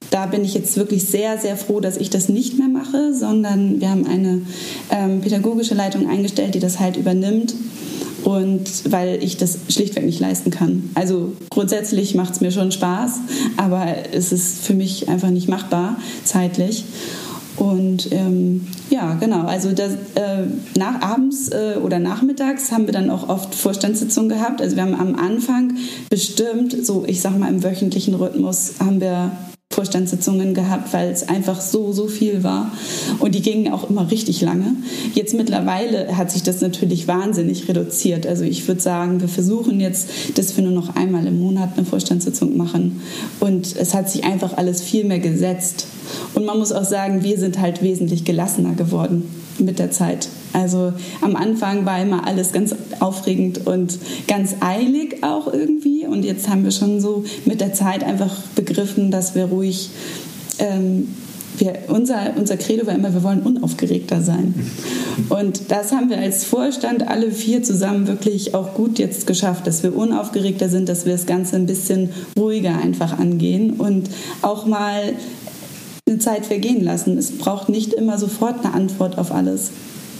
Da 0.09 0.25
bin 0.25 0.45
ich 0.45 0.53
jetzt 0.53 0.77
wirklich 0.77 1.03
sehr, 1.05 1.37
sehr 1.37 1.57
froh, 1.57 1.79
dass 1.79 1.97
ich 1.97 2.09
das 2.09 2.29
nicht 2.29 2.57
mehr 2.57 2.69
mache, 2.69 3.13
sondern 3.13 3.81
wir 3.81 3.89
haben 3.89 4.07
eine 4.07 4.41
ähm, 4.89 5.21
pädagogische 5.21 5.75
Leitung 5.75 6.09
eingestellt, 6.09 6.55
die 6.55 6.59
das 6.59 6.79
halt 6.79 6.97
übernimmt. 6.97 7.53
Und 8.23 8.91
weil 8.91 9.23
ich 9.23 9.37
das 9.37 9.59
schlichtweg 9.69 10.05
nicht 10.05 10.19
leisten 10.19 10.49
kann. 10.49 10.89
Also 10.95 11.33
grundsätzlich 11.49 12.15
macht 12.15 12.33
es 12.33 12.41
mir 12.41 12.51
schon 12.51 12.71
Spaß, 12.71 13.19
aber 13.57 13.85
es 14.11 14.31
ist 14.31 14.63
für 14.63 14.73
mich 14.73 15.07
einfach 15.07 15.29
nicht 15.29 15.47
machbar 15.47 15.97
zeitlich. 16.25 16.83
Und 17.57 18.11
ähm, 18.11 18.67
ja, 18.89 19.15
genau. 19.15 19.45
Also 19.45 19.71
das, 19.71 19.93
äh, 20.15 20.43
nach 20.77 21.01
abends 21.01 21.49
äh, 21.49 21.77
oder 21.83 21.99
nachmittags 21.99 22.71
haben 22.71 22.85
wir 22.85 22.93
dann 22.93 23.09
auch 23.09 23.29
oft 23.29 23.55
Vorstandssitzungen 23.55 24.29
gehabt. 24.29 24.61
Also 24.61 24.75
wir 24.75 24.83
haben 24.83 24.93
am 24.93 25.15
Anfang 25.15 25.73
bestimmt, 26.09 26.85
so 26.85 27.03
ich 27.05 27.21
sag 27.21 27.37
mal 27.37 27.49
im 27.49 27.63
wöchentlichen 27.63 28.13
Rhythmus, 28.13 28.75
haben 28.79 29.01
wir 29.01 29.31
Vorstandssitzungen 29.77 30.55
gehabt, 30.55 30.91
weil 30.91 31.11
es 31.11 31.29
einfach 31.29 31.61
so, 31.61 31.93
so 31.93 32.07
viel 32.07 32.43
war. 32.43 32.71
Und 33.19 33.35
die 33.35 33.43
gingen 33.43 33.71
auch 33.71 33.87
immer 33.91 34.09
richtig 34.09 34.41
lange. 34.41 34.75
Jetzt 35.13 35.35
mittlerweile 35.35 36.17
hat 36.17 36.31
sich 36.31 36.41
das 36.41 36.61
natürlich 36.61 37.07
wahnsinnig 37.07 37.69
reduziert. 37.69 38.25
Also 38.25 38.43
ich 38.43 38.67
würde 38.67 38.81
sagen, 38.81 39.21
wir 39.21 39.27
versuchen 39.27 39.79
jetzt, 39.79 40.09
dass 40.33 40.57
wir 40.57 40.63
nur 40.63 40.73
noch 40.73 40.95
einmal 40.95 41.27
im 41.27 41.37
Monat 41.39 41.77
eine 41.77 41.85
Vorstandssitzung 41.85 42.57
machen. 42.57 43.01
Und 43.39 43.75
es 43.75 43.93
hat 43.93 44.09
sich 44.09 44.23
einfach 44.23 44.57
alles 44.57 44.81
viel 44.81 45.03
mehr 45.03 45.19
gesetzt. 45.19 45.85
Und 46.33 46.45
man 46.45 46.57
muss 46.57 46.71
auch 46.71 46.83
sagen, 46.83 47.23
wir 47.23 47.37
sind 47.37 47.59
halt 47.59 47.83
wesentlich 47.83 48.25
gelassener 48.25 48.73
geworden 48.73 49.25
mit 49.59 49.77
der 49.77 49.91
Zeit. 49.91 50.27
Also 50.53 50.93
am 51.21 51.35
Anfang 51.35 51.85
war 51.85 52.01
immer 52.01 52.25
alles 52.25 52.51
ganz 52.51 52.75
aufregend 52.99 53.67
und 53.67 53.99
ganz 54.27 54.55
eilig 54.59 55.23
auch 55.23 55.51
irgendwie. 55.51 56.05
Und 56.05 56.23
jetzt 56.23 56.49
haben 56.49 56.63
wir 56.63 56.71
schon 56.71 56.99
so 57.01 57.23
mit 57.45 57.61
der 57.61 57.73
Zeit 57.73 58.03
einfach 58.03 58.35
begriffen, 58.55 59.11
dass 59.11 59.35
wir 59.35 59.45
ruhig. 59.45 59.89
Ähm, 60.59 61.07
wir, 61.59 61.73
unser, 61.87 62.33
unser 62.35 62.55
Credo 62.55 62.85
war 62.85 62.93
immer, 62.93 63.13
wir 63.13 63.23
wollen 63.23 63.41
unaufgeregter 63.41 64.21
sein. 64.21 64.53
Und 65.29 65.71
das 65.71 65.91
haben 65.91 66.09
wir 66.09 66.19
als 66.19 66.43
Vorstand 66.43 67.07
alle 67.07 67.31
vier 67.31 67.63
zusammen 67.63 68.07
wirklich 68.07 68.53
auch 68.53 68.75
gut 68.75 68.99
jetzt 68.99 69.25
geschafft, 69.25 69.65
dass 69.65 69.81
wir 69.81 69.95
unaufgeregter 69.95 70.69
sind, 70.69 70.87
dass 70.87 71.05
wir 71.05 71.13
das 71.13 71.25
Ganze 71.25 71.55
ein 71.55 71.65
bisschen 71.65 72.11
ruhiger 72.37 72.77
einfach 72.77 73.17
angehen 73.17 73.71
und 73.71 74.09
auch 74.43 74.67
mal 74.67 75.13
eine 76.07 76.19
Zeit 76.19 76.45
vergehen 76.45 76.83
lassen. 76.83 77.17
Es 77.17 77.31
braucht 77.31 77.69
nicht 77.69 77.93
immer 77.93 78.17
sofort 78.17 78.63
eine 78.63 78.73
Antwort 78.73 79.17
auf 79.17 79.31
alles. 79.31 79.71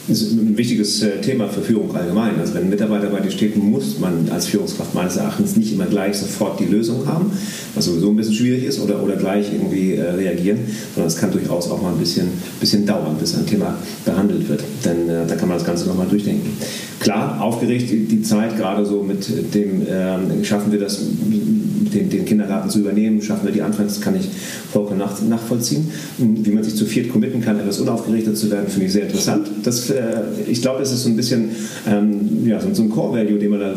Das 0.08 0.22
ist 0.22 0.32
ein 0.32 0.58
wichtiges 0.58 1.04
äh, 1.04 1.20
Thema 1.20 1.50
für 1.50 1.62
Führung 1.62 1.94
allgemein. 1.94 2.40
Also 2.40 2.54
wenn 2.54 2.64
ein 2.64 2.70
Mitarbeiter 2.70 3.08
bei 3.08 3.20
dir 3.20 3.30
steht, 3.30 3.58
muss 3.58 4.00
man 4.00 4.30
als 4.30 4.48
Führungskraft 4.48 4.96
meines 4.96 5.18
Erachtens 5.18 5.58
nicht 5.58 5.74
immer 5.74 5.86
gleich 5.86 6.18
sofort 6.18 6.60
die 6.62 6.66
Lösung 6.66 7.06
haben, 7.06 7.32
was 7.76 7.86
sowieso 7.86 8.12
ein 8.12 8.16
bisschen 8.16 8.34
schwierig 8.34 8.64
ist, 8.64 8.80
oder, 8.80 9.04
oder 9.04 9.18
gleich 9.18 9.52
irgendwie 9.52 9.96
äh, 9.96 10.10
reagieren, 10.12 10.60
sondern 10.96 11.08
es 11.08 11.18
kann 11.18 11.32
durchaus 11.32 11.70
auch 11.70 11.82
mal 11.82 11.92
ein 11.92 12.00
bisschen, 12.00 12.30
bisschen 12.62 12.86
dauern, 12.86 13.18
bis 13.20 13.36
ein 13.36 13.46
Thema 13.46 13.78
behandelt 14.06 14.48
wird. 14.48 14.64
Denn 14.86 15.10
äh, 15.10 15.28
da 15.28 15.36
kann 15.36 15.50
man 15.50 15.58
das 15.58 15.68
Ganze 15.68 15.86
nochmal 15.88 16.08
durchdenken. 16.08 16.52
Klar, 17.00 17.42
aufgeregt 17.42 17.92
die, 17.92 18.22
Zeit, 18.24 18.58
gerade 18.58 18.86
so 18.86 19.04
mit 19.04 19.54
dem, 19.54 19.86
äh, 19.86 20.44
schaffen 20.44 20.72
wir 20.72 20.80
das 20.80 21.00
den, 21.00 22.10
den, 22.10 22.26
Kindergarten 22.26 22.70
zu 22.70 22.80
übernehmen, 22.80 23.22
schaffen 23.22 23.46
wir 23.46 23.54
die 23.54 23.62
Anfangs, 23.62 23.96
das 23.96 24.02
kann 24.02 24.16
ich 24.16 24.28
vollkommen 24.72 24.98
nach, 24.98 25.22
nachvollziehen. 25.22 25.90
Wie 26.18 26.52
man 26.52 26.64
sich 26.64 26.76
zu 26.76 26.86
viert 26.86 27.10
committen 27.10 27.42
kann, 27.42 27.60
etwas 27.60 27.80
unaufgerechtet 27.80 28.38
zu 28.38 28.50
werden, 28.50 28.68
finde 28.68 28.88
ich 28.88 28.94
sehr 28.94 29.04
interessant. 29.04 29.48
Das, 29.64 29.90
äh, 29.90 30.24
ich 30.48 30.62
glaube, 30.62 30.80
das 30.80 30.92
ist 30.92 31.04
so 31.04 31.10
ein 31.10 31.16
bisschen 31.16 31.50
ähm, 31.88 32.46
ja, 32.46 32.60
so, 32.60 32.74
so, 32.74 32.84
ein 32.84 32.90
Core-Value, 32.90 33.40
den 33.40 33.52
man 33.52 33.60
da 33.60 33.76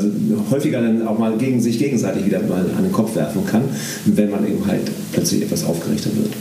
häufiger 0.51 0.81
dann 0.81 1.07
auch 1.07 1.19
mal 1.19 1.37
gegen 1.37 1.61
sich 1.61 1.79
gegenseitig 1.79 2.25
wieder 2.27 2.41
mal 2.43 2.65
an 2.77 2.83
den 2.83 2.93
Kopf 2.93 3.15
werfen 3.17 3.45
kann, 3.47 3.63
wenn 4.07 4.31
man 4.31 4.47
eben 4.47 4.67
halt 4.67 4.91
plötzlich 5.13 5.43
etwas 5.43 5.65
aufgerichtet 5.65 6.17
wird. 6.17 6.33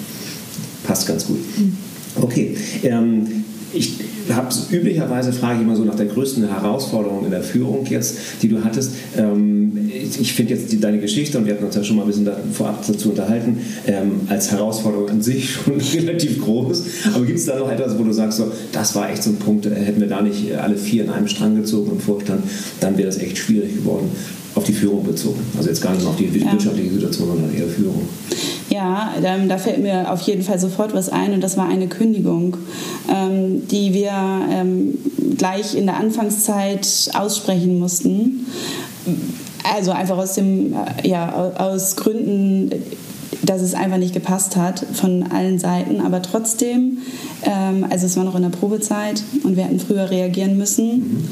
Passt 0.86 1.08
ganz 1.08 1.28
gut. 1.28 1.40
Mhm. 1.58 1.74
Okay. 2.22 2.56
Ähm, 2.84 3.39
ich 3.74 3.94
habe 4.30 4.48
üblicherweise 4.72 5.34
frage 5.34 5.58
ich 5.58 5.62
immer 5.62 5.76
so 5.76 5.84
nach 5.84 5.96
der 5.96 6.08
größten 6.08 6.48
Herausforderung 6.48 7.26
in 7.26 7.32
der 7.32 7.44
Führung 7.44 7.86
jetzt, 7.86 8.18
die 8.42 8.48
du 8.48 8.64
hattest. 8.64 8.92
Ähm, 9.18 9.90
ich 10.20 10.34
finde 10.34 10.54
jetzt 10.54 10.72
die, 10.72 10.80
deine 10.80 11.00
Geschichte, 11.00 11.38
und 11.38 11.46
wir 11.46 11.54
hatten 11.54 11.66
uns 11.66 11.76
ja 11.76 11.84
schon 11.84 11.98
mal 11.98 12.04
ein 12.04 12.08
bisschen 12.08 12.30
vorab 12.54 12.84
dazu 12.86 13.10
unterhalten, 13.10 13.58
ähm, 13.88 14.22
als 14.28 14.52
Herausforderung 14.52 15.10
an 15.10 15.22
sich 15.22 15.52
schon 15.66 15.80
relativ 15.80 16.42
groß. 16.42 16.84
Aber 17.14 17.26
gibt 17.26 17.40
es 17.40 17.46
da 17.46 17.58
noch 17.58 17.72
etwas, 17.72 17.98
wo 17.98 18.04
du 18.04 18.12
sagst, 18.12 18.38
so, 18.38 18.52
das 18.72 18.96
war 18.96 19.10
echt 19.10 19.24
so 19.24 19.32
ein 19.32 19.38
Punkt, 19.38 19.66
äh, 19.66 19.76
hätten 19.76 20.02
wir 20.02 20.08
da 20.08 20.22
nicht 20.22 20.54
alle 20.56 20.78
vier 20.78 21.04
in 21.04 21.10
einem 21.10 21.28
Strang 21.28 21.56
gezogen 21.56 21.92
im 21.92 22.00
Vorstand, 22.00 22.44
dann 22.80 22.98
wäre 22.98 23.08
das 23.08 23.18
echt 23.18 23.38
schwierig 23.38 23.76
geworden, 23.76 24.10
auf 24.56 24.64
die 24.64 24.74
Führung 24.74 25.04
bezogen. 25.04 25.40
Also 25.58 25.70
jetzt 25.70 25.82
gar 25.82 25.92
nicht 25.92 26.02
mehr 26.02 26.12
auf 26.12 26.18
die 26.18 26.34
wirtschaftliche 26.34 26.94
Situation, 26.94 27.28
sondern 27.28 27.56
eher 27.56 27.68
Führung. 27.68 28.02
Ja, 28.80 29.12
ähm, 29.22 29.50
da 29.50 29.58
fällt 29.58 29.80
mir 29.80 30.10
auf 30.10 30.22
jeden 30.22 30.42
Fall 30.42 30.58
sofort 30.58 30.94
was 30.94 31.10
ein 31.10 31.34
und 31.34 31.42
das 31.42 31.58
war 31.58 31.68
eine 31.68 31.88
Kündigung, 31.88 32.56
ähm, 33.14 33.68
die 33.68 33.94
wir 33.94 34.14
ähm, 34.50 34.98
gleich 35.38 35.76
in 35.76 35.86
der 35.86 35.98
Anfangszeit 35.98 36.88
aussprechen 37.14 37.78
mussten. 37.78 38.46
Also 39.70 39.92
einfach 39.92 40.18
aus 40.18 40.36
dem, 40.36 40.74
äh, 40.74 41.10
ja, 41.10 41.52
aus 41.58 41.98
Gründen, 41.98 42.72
dass 43.42 43.62
es 43.62 43.74
einfach 43.74 43.98
nicht 43.98 44.14
gepasst 44.14 44.56
hat 44.56 44.86
von 44.94 45.24
allen 45.30 45.60
Seiten. 45.60 46.00
Aber 46.00 46.22
trotzdem, 46.22 47.00
ähm, 47.44 47.86
also 47.90 48.06
es 48.06 48.16
war 48.16 48.24
noch 48.24 48.36
in 48.36 48.44
der 48.44 48.50
Probezeit 48.50 49.22
und 49.44 49.58
wir 49.58 49.66
hätten 49.66 49.82
früher 49.82 50.10
reagieren 50.10 50.58
müssen, 50.58 51.28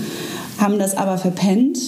haben 0.58 0.80
das 0.80 0.98
aber 0.98 1.18
verpennt 1.18 1.80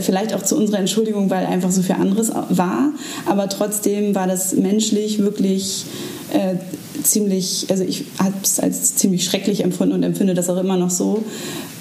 vielleicht 0.00 0.34
auch 0.34 0.42
zu 0.42 0.56
unserer 0.56 0.78
Entschuldigung, 0.78 1.30
weil 1.30 1.46
einfach 1.46 1.70
so 1.70 1.82
viel 1.82 1.96
anderes 1.96 2.32
war. 2.50 2.92
Aber 3.26 3.48
trotzdem 3.48 4.14
war 4.14 4.26
das 4.26 4.54
menschlich 4.54 5.18
wirklich 5.18 5.84
äh, 6.32 6.56
ziemlich, 7.02 7.66
also 7.70 7.84
ich 7.84 8.04
habe 8.18 8.34
es 8.42 8.60
als 8.60 8.96
ziemlich 8.96 9.24
schrecklich 9.24 9.62
empfunden 9.62 9.94
und 9.94 10.02
empfinde 10.02 10.34
das 10.34 10.48
auch 10.50 10.58
immer 10.58 10.76
noch 10.76 10.90
so. 10.90 11.24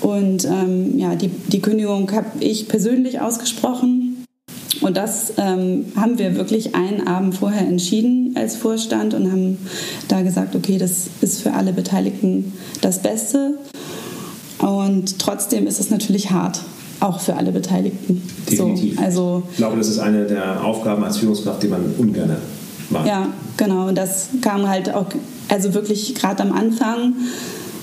Und 0.02 0.46
ähm, 0.46 1.00
ja, 1.00 1.16
die, 1.16 1.30
die 1.30 1.62
Kündigung 1.62 2.12
habe 2.12 2.28
ich 2.40 2.68
persönlich 2.68 3.22
ausgesprochen. 3.22 4.26
Und 4.82 4.98
das 4.98 5.34
ähm, 5.38 5.86
haben 5.96 6.18
wir 6.18 6.36
wirklich 6.36 6.76
einen 6.76 7.08
Abend 7.08 7.36
vorher 7.36 7.66
entschieden 7.66 8.34
als 8.36 8.58
Vorstand 8.58 9.14
und 9.14 9.32
haben 9.32 9.58
da 10.10 10.24
gesagt, 10.24 10.56
okay, 10.56 10.78
das 10.78 11.08
ist 11.22 11.42
für 11.42 11.54
alle 11.54 11.72
Beteiligten 11.72 12.52
das 12.82 13.02
Beste. 13.02 13.58
Und 14.60 15.20
trotzdem 15.20 15.68
ist 15.68 15.80
es 15.80 15.90
natürlich 15.90 16.32
hart, 16.32 16.62
auch 17.04 17.20
für 17.20 17.36
alle 17.36 17.52
Beteiligten. 17.52 18.22
Definitiv. 18.50 18.96
So, 18.96 19.04
also, 19.04 19.44
ich 19.52 19.58
glaube, 19.58 19.78
das 19.78 19.90
ist 19.90 20.00
eine 20.00 20.26
der 20.26 20.64
Aufgaben 20.64 21.04
als 21.04 21.18
Führungskraft, 21.18 21.62
die 21.62 21.68
man 21.68 21.94
ungern 21.98 22.38
macht. 22.90 23.08
Ja, 23.08 23.28
genau. 23.58 23.88
Und 23.88 23.96
das 23.96 24.30
kam 24.42 24.68
halt 24.68 24.94
auch, 24.94 25.08
also 25.50 25.74
wirklich 25.74 26.16
gerade 26.16 26.42
am 26.42 26.54
Anfang. 26.54 27.14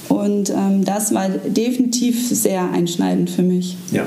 Und 0.08 0.50
ähm, 0.50 0.84
das 0.84 1.14
war 1.14 1.28
definitiv 1.28 2.28
sehr 2.28 2.70
einschneidend 2.72 3.30
für 3.30 3.42
mich. 3.42 3.76
Ja, 3.92 4.06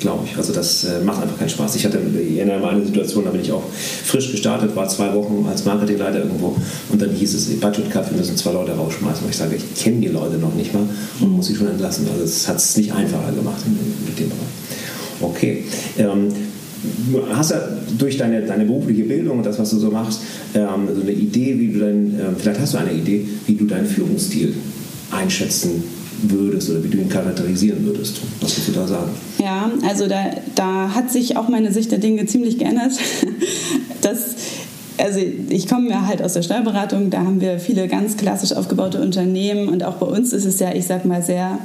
glaube 0.00 0.24
ich. 0.26 0.36
Also 0.36 0.52
das 0.52 0.84
äh, 0.84 1.00
macht 1.04 1.22
einfach 1.22 1.38
keinen 1.38 1.50
Spaß. 1.50 1.76
Ich 1.76 1.84
hatte 1.84 1.98
ich 1.98 2.38
erinnere 2.38 2.58
mal 2.58 2.74
eine 2.74 2.84
Situation, 2.84 3.24
da 3.24 3.30
bin 3.30 3.42
ich 3.42 3.52
auch 3.52 3.62
frisch 4.04 4.32
gestartet, 4.32 4.74
war 4.74 4.88
zwei 4.88 5.14
Wochen 5.14 5.46
als 5.48 5.64
Marketingleiter 5.64 6.20
irgendwo 6.20 6.56
und 6.88 7.00
dann 7.00 7.10
hieß 7.10 7.34
es, 7.34 7.60
Budget 7.60 7.90
Cut, 7.90 8.10
wir 8.10 8.18
müssen 8.18 8.36
zwei 8.36 8.52
Leute 8.52 8.72
rausschmeißen. 8.72 9.24
Und 9.24 9.30
ich 9.30 9.36
sage, 9.36 9.56
ich 9.56 9.82
kenne 9.82 10.00
die 10.00 10.08
Leute 10.08 10.38
noch 10.38 10.54
nicht 10.54 10.74
mal 10.74 10.82
und 11.20 11.30
muss 11.30 11.46
sie 11.46 11.54
schon 11.54 11.68
entlassen. 11.68 12.06
Also 12.10 12.22
das 12.22 12.48
hat 12.48 12.56
es 12.56 12.76
nicht 12.76 12.92
einfacher 12.92 13.32
gemacht 13.32 13.62
in 13.66 14.16
dem 14.16 14.28
Bereich. 14.28 14.40
Okay. 15.20 15.64
Ähm, 15.98 16.28
du 17.12 17.22
hast 17.34 17.50
ja 17.50 17.60
durch 17.98 18.16
deine, 18.16 18.42
deine 18.42 18.64
berufliche 18.64 19.04
Bildung 19.04 19.38
und 19.38 19.46
das, 19.46 19.58
was 19.58 19.70
du 19.70 19.78
so 19.78 19.90
machst, 19.90 20.22
ähm, 20.54 20.88
so 20.94 21.02
eine 21.02 21.12
Idee, 21.12 21.58
wie 21.58 21.68
du 21.68 21.80
dein, 21.80 22.18
äh, 22.18 22.22
vielleicht 22.38 22.60
hast 22.60 22.74
du 22.74 22.78
eine 22.78 22.92
Idee, 22.92 23.28
wie 23.46 23.54
du 23.54 23.66
deinen 23.66 23.86
Führungsstil 23.86 24.54
einschätzen 25.10 25.99
würdest 26.22 26.70
oder 26.70 26.82
wie 26.84 26.88
du 26.88 26.98
ihn 26.98 27.08
charakterisieren 27.08 27.84
würdest. 27.84 28.20
Was 28.40 28.52
würdest 28.56 28.68
du 28.68 28.72
da 28.72 28.86
sagen? 28.86 29.10
Ja, 29.38 29.70
also 29.86 30.06
da, 30.06 30.24
da 30.54 30.94
hat 30.94 31.10
sich 31.10 31.36
auch 31.36 31.48
meine 31.48 31.72
Sicht 31.72 31.90
der 31.92 31.98
Dinge 31.98 32.26
ziemlich 32.26 32.58
geändert. 32.58 32.92
Das, 34.02 34.34
also 34.96 35.20
ich 35.50 35.68
komme 35.68 35.90
ja 35.90 36.06
halt 36.06 36.22
aus 36.22 36.32
der 36.32 36.40
Steuerberatung, 36.40 37.10
da 37.10 37.18
haben 37.18 37.42
wir 37.42 37.58
viele 37.58 37.86
ganz 37.86 38.16
klassisch 38.16 38.52
aufgebaute 38.52 38.98
Unternehmen 38.98 39.68
und 39.68 39.84
auch 39.84 39.96
bei 39.96 40.06
uns 40.06 40.32
ist 40.32 40.46
es 40.46 40.58
ja, 40.58 40.74
ich 40.74 40.86
sag 40.86 41.04
mal, 41.04 41.22
sehr, 41.22 41.58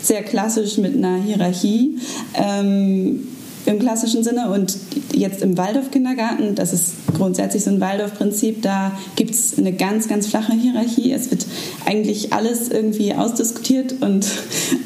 sehr 0.00 0.22
klassisch 0.22 0.78
mit 0.78 0.94
einer 0.94 1.16
Hierarchie. 1.16 1.98
Ähm, 2.34 3.26
im 3.66 3.78
klassischen 3.78 4.22
Sinne. 4.22 4.50
Und 4.50 4.76
jetzt 5.12 5.42
im 5.42 5.56
Waldorf-Kindergarten, 5.56 6.54
das 6.54 6.72
ist 6.72 6.94
grundsätzlich 7.14 7.64
so 7.64 7.70
ein 7.70 7.80
Waldorf-Prinzip, 7.80 8.62
da 8.62 8.92
gibt 9.16 9.32
es 9.32 9.58
eine 9.58 9.72
ganz, 9.72 10.08
ganz 10.08 10.26
flache 10.26 10.52
Hierarchie. 10.52 11.12
Es 11.12 11.30
wird 11.30 11.46
eigentlich 11.86 12.32
alles 12.32 12.68
irgendwie 12.68 13.14
ausdiskutiert 13.14 13.96
und 14.00 14.26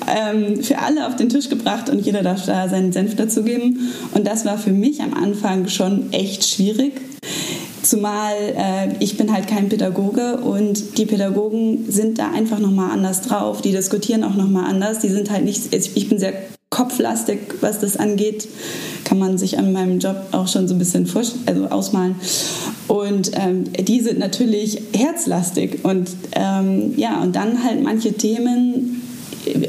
ähm, 0.06 0.62
für 0.62 0.78
alle 0.78 1.06
auf 1.06 1.16
den 1.16 1.28
Tisch 1.28 1.48
gebracht 1.48 1.88
und 1.90 2.00
jeder 2.00 2.22
darf 2.22 2.46
da 2.46 2.68
seinen 2.68 2.92
Senf 2.92 3.16
dazugeben. 3.16 3.90
Und 4.14 4.26
das 4.26 4.44
war 4.44 4.58
für 4.58 4.72
mich 4.72 5.02
am 5.02 5.14
Anfang 5.14 5.68
schon 5.68 6.12
echt 6.12 6.46
schwierig. 6.46 6.92
Zumal 7.82 8.34
äh, 8.56 8.88
ich 8.98 9.16
bin 9.16 9.32
halt 9.32 9.46
kein 9.46 9.68
Pädagoge 9.68 10.38
und 10.38 10.98
die 10.98 11.06
Pädagogen 11.06 11.90
sind 11.90 12.18
da 12.18 12.30
einfach 12.30 12.58
nochmal 12.58 12.90
anders 12.90 13.22
drauf. 13.22 13.62
Die 13.62 13.72
diskutieren 13.72 14.24
auch 14.24 14.34
nochmal 14.34 14.68
anders. 14.68 14.98
Die 14.98 15.08
sind 15.08 15.30
halt 15.30 15.44
nicht, 15.44 15.72
ich 15.72 16.08
bin 16.08 16.18
sehr 16.18 16.34
kopflastig, 16.70 17.38
was 17.60 17.80
das 17.80 17.96
angeht. 17.96 18.48
Kann 19.04 19.18
man 19.18 19.38
sich 19.38 19.58
an 19.58 19.72
meinem 19.72 19.98
Job 19.98 20.16
auch 20.32 20.48
schon 20.48 20.68
so 20.68 20.74
ein 20.74 20.78
bisschen 20.78 21.08
also 21.46 21.66
ausmalen. 21.66 22.16
Und 22.88 23.30
ähm, 23.34 23.64
die 23.72 24.00
sind 24.00 24.18
natürlich 24.18 24.82
herzlastig. 24.94 25.84
Und 25.84 26.10
ähm, 26.32 26.94
ja, 26.96 27.20
und 27.22 27.36
dann 27.36 27.62
halt 27.64 27.82
manche 27.82 28.12
Themen 28.12 29.02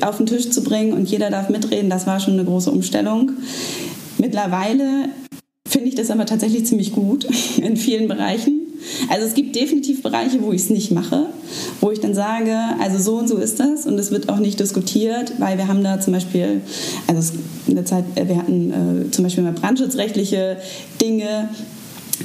auf 0.02 0.18
den 0.18 0.26
Tisch 0.26 0.50
zu 0.50 0.64
bringen 0.64 0.94
und 0.94 1.10
jeder 1.10 1.30
darf 1.30 1.50
mitreden, 1.50 1.90
das 1.90 2.08
war 2.08 2.20
schon 2.20 2.34
eine 2.34 2.46
große 2.46 2.72
Umstellung. 2.72 3.32
Mittlerweile 4.18 5.10
finde 5.68 5.88
ich 5.90 5.96
das 5.96 6.12
aber 6.12 6.26
tatsächlich 6.26 6.66
ziemlich 6.66 6.92
gut 6.92 7.26
in 7.58 7.78
vielen 7.78 8.08
Bereichen. 8.08 8.69
Also 9.10 9.26
es 9.26 9.34
gibt 9.34 9.56
definitiv 9.56 10.02
Bereiche, 10.02 10.42
wo 10.42 10.52
ich 10.52 10.62
es 10.62 10.70
nicht 10.70 10.92
mache, 10.92 11.28
wo 11.82 11.92
ich 11.92 12.00
dann 12.00 12.14
sage, 12.14 12.58
also 12.80 13.00
so 13.00 13.18
und 13.18 13.28
so 13.28 13.38
ist 13.38 13.60
das 13.60 13.86
und 13.86 13.98
es 14.00 14.12
wird 14.12 14.30
auch 14.30 14.40
nicht 14.40 14.60
diskutiert, 14.60 15.34
weil 15.40 15.58
wir 15.58 15.68
haben 15.68 15.84
da 15.84 16.00
zum 16.00 16.14
Beispiel, 16.14 16.62
also 17.08 17.34
in 17.68 17.76
der 17.76 17.86
Zeit, 17.86 18.06
wir 18.16 18.38
hatten 18.38 19.08
äh, 19.08 19.12
zum 19.12 19.24
Beispiel 19.24 19.44
mal 19.44 19.54
brandschutzrechtliche 19.54 20.58
Dinge, 21.02 21.50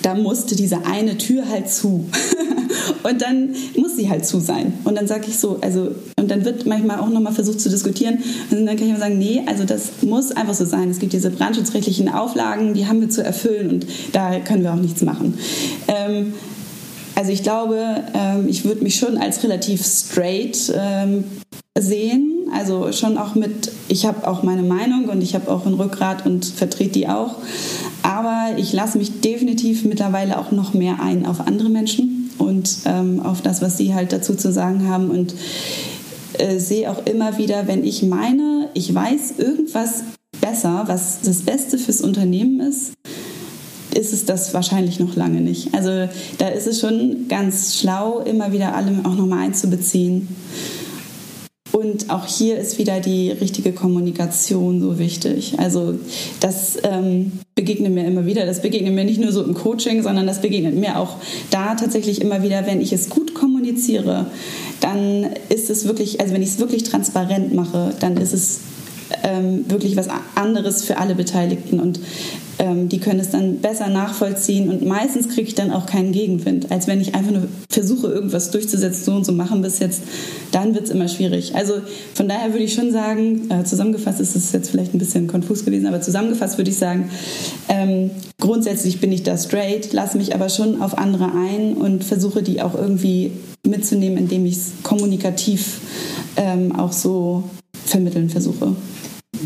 da 0.02 0.14
musste 0.14 0.56
diese 0.56 0.84
eine 0.86 1.18
Tür 1.18 1.48
halt 1.48 1.70
zu. 1.70 2.06
und 3.02 3.22
dann 3.22 3.54
muss 3.76 3.96
sie 3.96 4.10
halt 4.10 4.26
zu 4.26 4.40
sein. 4.40 4.74
Und 4.84 4.96
dann 4.96 5.06
sage 5.06 5.26
ich 5.28 5.38
so, 5.38 5.58
also, 5.60 5.94
und 6.18 6.30
dann 6.30 6.44
wird 6.44 6.66
manchmal 6.66 6.98
auch 7.00 7.08
nochmal 7.08 7.32
versucht 7.32 7.60
zu 7.60 7.70
diskutieren. 7.70 8.18
Und 8.50 8.66
dann 8.66 8.76
kann 8.76 8.86
ich 8.86 8.90
immer 8.90 8.98
sagen, 8.98 9.18
nee, 9.18 9.42
also 9.46 9.64
das 9.64 10.02
muss 10.02 10.32
einfach 10.32 10.54
so 10.54 10.64
sein. 10.64 10.90
Es 10.90 10.98
gibt 10.98 11.12
diese 11.12 11.30
brandschutzrechtlichen 11.30 12.08
Auflagen, 12.08 12.74
die 12.74 12.86
haben 12.86 13.00
wir 13.00 13.10
zu 13.10 13.24
erfüllen 13.24 13.70
und 13.70 13.86
da 14.12 14.40
können 14.40 14.62
wir 14.62 14.72
auch 14.72 14.80
nichts 14.80 15.02
machen. 15.02 15.34
Ähm, 15.88 16.34
also 17.14 17.30
ich 17.30 17.42
glaube, 17.42 18.02
ähm, 18.14 18.48
ich 18.48 18.64
würde 18.64 18.82
mich 18.82 18.96
schon 18.96 19.18
als 19.18 19.42
relativ 19.44 19.84
straight 19.84 20.72
ähm, 20.76 21.24
sehen. 21.78 22.33
Also 22.54 22.92
schon 22.92 23.18
auch 23.18 23.34
mit, 23.34 23.72
ich 23.88 24.06
habe 24.06 24.28
auch 24.28 24.44
meine 24.44 24.62
Meinung 24.62 25.08
und 25.08 25.22
ich 25.22 25.34
habe 25.34 25.50
auch 25.50 25.66
ein 25.66 25.74
Rückgrat 25.74 26.24
und 26.24 26.44
vertrete 26.44 26.92
die 26.92 27.08
auch. 27.08 27.36
Aber 28.02 28.56
ich 28.56 28.72
lasse 28.72 28.96
mich 28.96 29.20
definitiv 29.20 29.84
mittlerweile 29.84 30.38
auch 30.38 30.52
noch 30.52 30.72
mehr 30.72 31.00
ein 31.02 31.26
auf 31.26 31.40
andere 31.40 31.68
Menschen 31.68 32.30
und 32.38 32.78
ähm, 32.84 33.20
auf 33.20 33.42
das, 33.42 33.60
was 33.60 33.76
sie 33.76 33.92
halt 33.92 34.12
dazu 34.12 34.36
zu 34.36 34.52
sagen 34.52 34.88
haben. 34.88 35.10
Und 35.10 35.34
äh, 36.38 36.58
sehe 36.58 36.90
auch 36.90 37.04
immer 37.06 37.38
wieder, 37.38 37.66
wenn 37.66 37.84
ich 37.84 38.04
meine, 38.04 38.68
ich 38.74 38.94
weiß 38.94 39.34
irgendwas 39.38 40.04
besser, 40.40 40.84
was 40.86 41.22
das 41.22 41.42
Beste 41.42 41.76
fürs 41.76 42.02
Unternehmen 42.02 42.60
ist, 42.60 42.92
ist 43.94 44.12
es 44.12 44.24
das 44.26 44.54
wahrscheinlich 44.54 45.00
noch 45.00 45.16
lange 45.16 45.40
nicht. 45.40 45.74
Also 45.74 46.08
da 46.38 46.48
ist 46.48 46.66
es 46.66 46.80
schon 46.80 47.26
ganz 47.28 47.78
schlau, 47.78 48.20
immer 48.20 48.52
wieder 48.52 48.76
alle 48.76 48.92
auch 49.04 49.14
nochmal 49.14 49.46
einzubeziehen. 49.46 50.28
Und 51.74 52.08
auch 52.08 52.24
hier 52.28 52.56
ist 52.56 52.78
wieder 52.78 53.00
die 53.00 53.32
richtige 53.32 53.72
Kommunikation 53.72 54.80
so 54.80 55.00
wichtig. 55.00 55.54
Also 55.58 55.98
das 56.38 56.78
ähm, 56.84 57.32
begegnet 57.56 57.92
mir 57.92 58.06
immer 58.06 58.26
wieder. 58.26 58.46
Das 58.46 58.62
begegnet 58.62 58.94
mir 58.94 59.04
nicht 59.04 59.20
nur 59.20 59.32
so 59.32 59.42
im 59.42 59.54
Coaching, 59.54 60.00
sondern 60.04 60.24
das 60.24 60.40
begegnet 60.40 60.76
mir 60.76 60.96
auch 61.00 61.16
da 61.50 61.74
tatsächlich 61.74 62.20
immer 62.20 62.44
wieder, 62.44 62.64
wenn 62.68 62.80
ich 62.80 62.92
es 62.92 63.10
gut 63.10 63.34
kommuniziere, 63.34 64.26
dann 64.78 65.26
ist 65.48 65.68
es 65.68 65.84
wirklich, 65.84 66.20
also 66.20 66.32
wenn 66.32 66.42
ich 66.42 66.50
es 66.50 66.58
wirklich 66.60 66.84
transparent 66.84 67.52
mache, 67.54 67.92
dann 67.98 68.18
ist 68.18 68.34
es 68.34 68.60
ähm, 69.24 69.64
wirklich 69.68 69.96
was 69.96 70.06
anderes 70.36 70.84
für 70.84 70.98
alle 70.98 71.16
Beteiligten 71.16 71.80
und 71.80 71.98
ähm, 72.58 72.88
die 72.88 72.98
können 72.98 73.20
es 73.20 73.30
dann 73.30 73.58
besser 73.58 73.88
nachvollziehen 73.88 74.68
und 74.68 74.84
meistens 74.84 75.28
kriege 75.28 75.48
ich 75.48 75.54
dann 75.54 75.72
auch 75.72 75.86
keinen 75.86 76.12
Gegenwind, 76.12 76.70
als 76.70 76.86
wenn 76.86 77.00
ich 77.00 77.14
einfach 77.14 77.32
nur 77.32 77.48
versuche, 77.68 78.08
irgendwas 78.08 78.50
durchzusetzen, 78.50 79.04
so 79.04 79.12
und 79.12 79.26
so 79.26 79.32
machen 79.32 79.62
bis 79.62 79.78
jetzt, 79.78 80.02
dann 80.52 80.74
wird 80.74 80.84
es 80.84 80.90
immer 80.90 81.08
schwierig. 81.08 81.54
Also 81.54 81.74
von 82.14 82.28
daher 82.28 82.52
würde 82.52 82.64
ich 82.64 82.74
schon 82.74 82.92
sagen, 82.92 83.50
äh, 83.50 83.64
zusammengefasst 83.64 84.20
ist 84.20 84.36
es 84.36 84.52
jetzt 84.52 84.70
vielleicht 84.70 84.94
ein 84.94 84.98
bisschen 84.98 85.26
konfus 85.26 85.64
gewesen, 85.64 85.86
aber 85.86 86.00
zusammengefasst 86.00 86.58
würde 86.58 86.70
ich 86.70 86.76
sagen, 86.76 87.10
ähm, 87.68 88.10
grundsätzlich 88.40 89.00
bin 89.00 89.12
ich 89.12 89.22
da 89.22 89.36
straight, 89.36 89.92
lasse 89.92 90.16
mich 90.16 90.34
aber 90.34 90.48
schon 90.48 90.80
auf 90.80 90.96
andere 90.98 91.32
ein 91.34 91.74
und 91.74 92.04
versuche 92.04 92.42
die 92.42 92.62
auch 92.62 92.74
irgendwie 92.74 93.32
mitzunehmen, 93.66 94.18
indem 94.18 94.46
ich 94.46 94.56
es 94.56 94.72
kommunikativ 94.82 95.80
ähm, 96.36 96.76
auch 96.76 96.92
so 96.92 97.44
vermitteln 97.86 98.30
versuche 98.30 98.76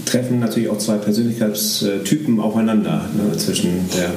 treffen 0.05 0.41
natürlich 0.41 0.69
auch 0.69 0.79
zwei 0.79 0.97
Persönlichkeitstypen 0.97 2.41
aufeinander 2.41 3.09
ne, 3.17 3.37
zwischen 3.37 3.89
der 3.97 4.11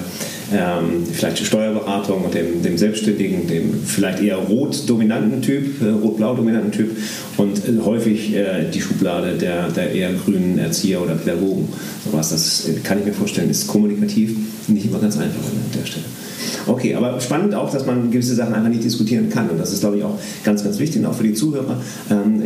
ähm, 0.54 1.04
vielleicht 1.12 1.40
Steuerberatung 1.40 2.26
und 2.26 2.34
dem, 2.34 2.62
dem 2.62 2.78
Selbstständigen, 2.78 3.48
dem 3.48 3.84
vielleicht 3.86 4.22
eher 4.22 4.38
rot-dominanten 4.38 5.42
Typ, 5.42 5.82
äh, 5.82 5.90
rot-blau-dominanten 5.90 6.72
Typ 6.72 6.98
und 7.38 7.58
äh, 7.58 7.84
häufig 7.84 8.34
äh, 8.36 8.70
die 8.74 8.82
Schublade 8.82 9.38
der, 9.38 9.70
der 9.70 9.92
eher 9.92 10.12
grünen 10.14 10.58
Erzieher 10.58 11.02
oder 11.02 11.16
Pädagogen. 11.16 11.70
Sowas, 12.06 12.30
das 12.30 12.70
kann 12.84 13.00
ich 13.00 13.06
mir 13.06 13.14
vorstellen, 13.14 13.50
ist 13.50 13.68
kommunikativ 13.68 14.36
nicht 14.68 14.86
immer 14.86 15.00
ganz 15.00 15.18
einfach 15.18 15.40
an 15.40 15.80
der 15.80 15.86
Stelle. 15.86 16.06
Okay, 16.68 16.96
aber 16.96 17.20
spannend 17.20 17.56
auch, 17.56 17.72
dass 17.72 17.86
man 17.86 18.12
gewisse 18.12 18.36
Sachen 18.36 18.54
einfach 18.54 18.70
nicht 18.70 18.84
diskutieren 18.84 19.30
kann. 19.30 19.50
Und 19.50 19.60
das 19.60 19.74
ist, 19.74 19.82
glaube 19.82 19.98
ich, 19.98 20.04
auch 20.04 20.18
ganz, 20.44 20.64
ganz 20.64 20.80
wichtig, 20.80 21.02
und 21.02 21.08
auch 21.08 21.16
für 21.16 21.24
die 21.24 21.34
Zuhörer. 21.34 21.82
Ähm, 22.10 22.42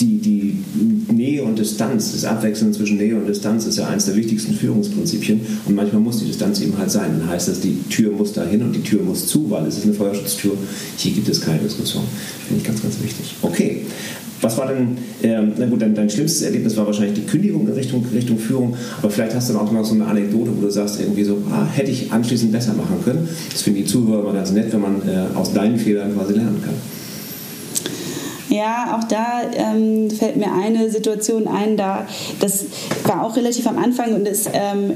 die, 0.00 0.18
die 0.18 0.64
Nähe 1.12 1.42
und 1.42 1.58
Distanz, 1.58 2.12
das 2.12 2.24
Abwechseln 2.24 2.72
zwischen 2.72 2.96
Nähe 2.96 3.16
und 3.16 3.26
Distanz 3.26 3.66
ist 3.66 3.78
ja 3.78 3.86
eines 3.86 4.06
der 4.06 4.16
wichtigsten 4.16 4.54
Führungsprinzipien 4.54 5.40
und 5.66 5.74
manchmal 5.74 6.02
muss 6.02 6.18
die 6.18 6.26
Distanz 6.26 6.60
eben 6.60 6.76
halt 6.78 6.90
sein. 6.90 7.18
Dann 7.18 7.28
heißt 7.28 7.47
das, 7.48 7.60
die 7.60 7.82
Tür 7.88 8.12
muss 8.12 8.32
dahin 8.32 8.62
und 8.62 8.72
die 8.72 8.82
Tür 8.82 9.02
muss 9.02 9.26
zu, 9.26 9.50
weil 9.50 9.66
es 9.66 9.78
ist 9.78 9.84
eine 9.84 9.94
Feuerschutztür. 9.94 10.52
Hier 10.96 11.12
gibt 11.12 11.28
es 11.28 11.40
keine 11.40 11.58
Diskussion. 11.58 12.04
Finde 12.46 12.62
ich 12.62 12.66
ganz, 12.66 12.82
ganz 12.82 13.02
wichtig. 13.02 13.34
Okay. 13.42 13.82
Was 14.40 14.56
war 14.56 14.68
denn, 14.68 14.96
ähm, 15.24 15.52
na 15.56 15.66
gut, 15.66 15.82
dein, 15.82 15.96
dein, 15.96 16.08
schlimmstes 16.08 16.42
Erlebnis 16.42 16.76
war 16.76 16.86
wahrscheinlich 16.86 17.14
die 17.14 17.26
Kündigung 17.26 17.66
in 17.66 17.74
Richtung, 17.74 18.06
Richtung 18.14 18.38
Führung, 18.38 18.76
aber 18.98 19.10
vielleicht 19.10 19.34
hast 19.34 19.48
du 19.48 19.54
dann 19.54 19.62
auch 19.62 19.72
noch 19.72 19.84
so 19.84 19.94
eine 19.94 20.06
Anekdote, 20.06 20.52
wo 20.56 20.60
du 20.60 20.70
sagst, 20.70 21.00
irgendwie 21.00 21.24
so, 21.24 21.38
ah, 21.50 21.66
hätte 21.66 21.90
ich 21.90 22.12
anschließend 22.12 22.52
besser 22.52 22.72
machen 22.74 23.02
können. 23.04 23.28
Das 23.50 23.62
finden 23.62 23.80
die 23.80 23.84
Zuhörer 23.84 24.20
immer 24.20 24.32
ganz 24.32 24.52
nett, 24.52 24.72
wenn 24.72 24.80
man 24.80 25.02
äh, 25.08 25.36
aus 25.36 25.52
deinen 25.52 25.76
Fehlern 25.76 26.14
quasi 26.14 26.34
lernen 26.34 26.62
kann. 26.64 26.74
Ja, 28.48 28.96
auch 28.98 29.04
da 29.08 29.42
ähm, 29.54 30.10
fällt 30.10 30.36
mir 30.36 30.52
eine 30.52 30.88
Situation 30.90 31.46
ein, 31.48 31.76
da 31.76 32.06
das 32.40 32.64
war 33.04 33.24
auch 33.24 33.36
relativ 33.36 33.66
am 33.66 33.76
Anfang 33.76 34.14
und 34.14 34.26
es, 34.26 34.46
ähm, 34.52 34.92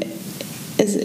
es 0.78 0.98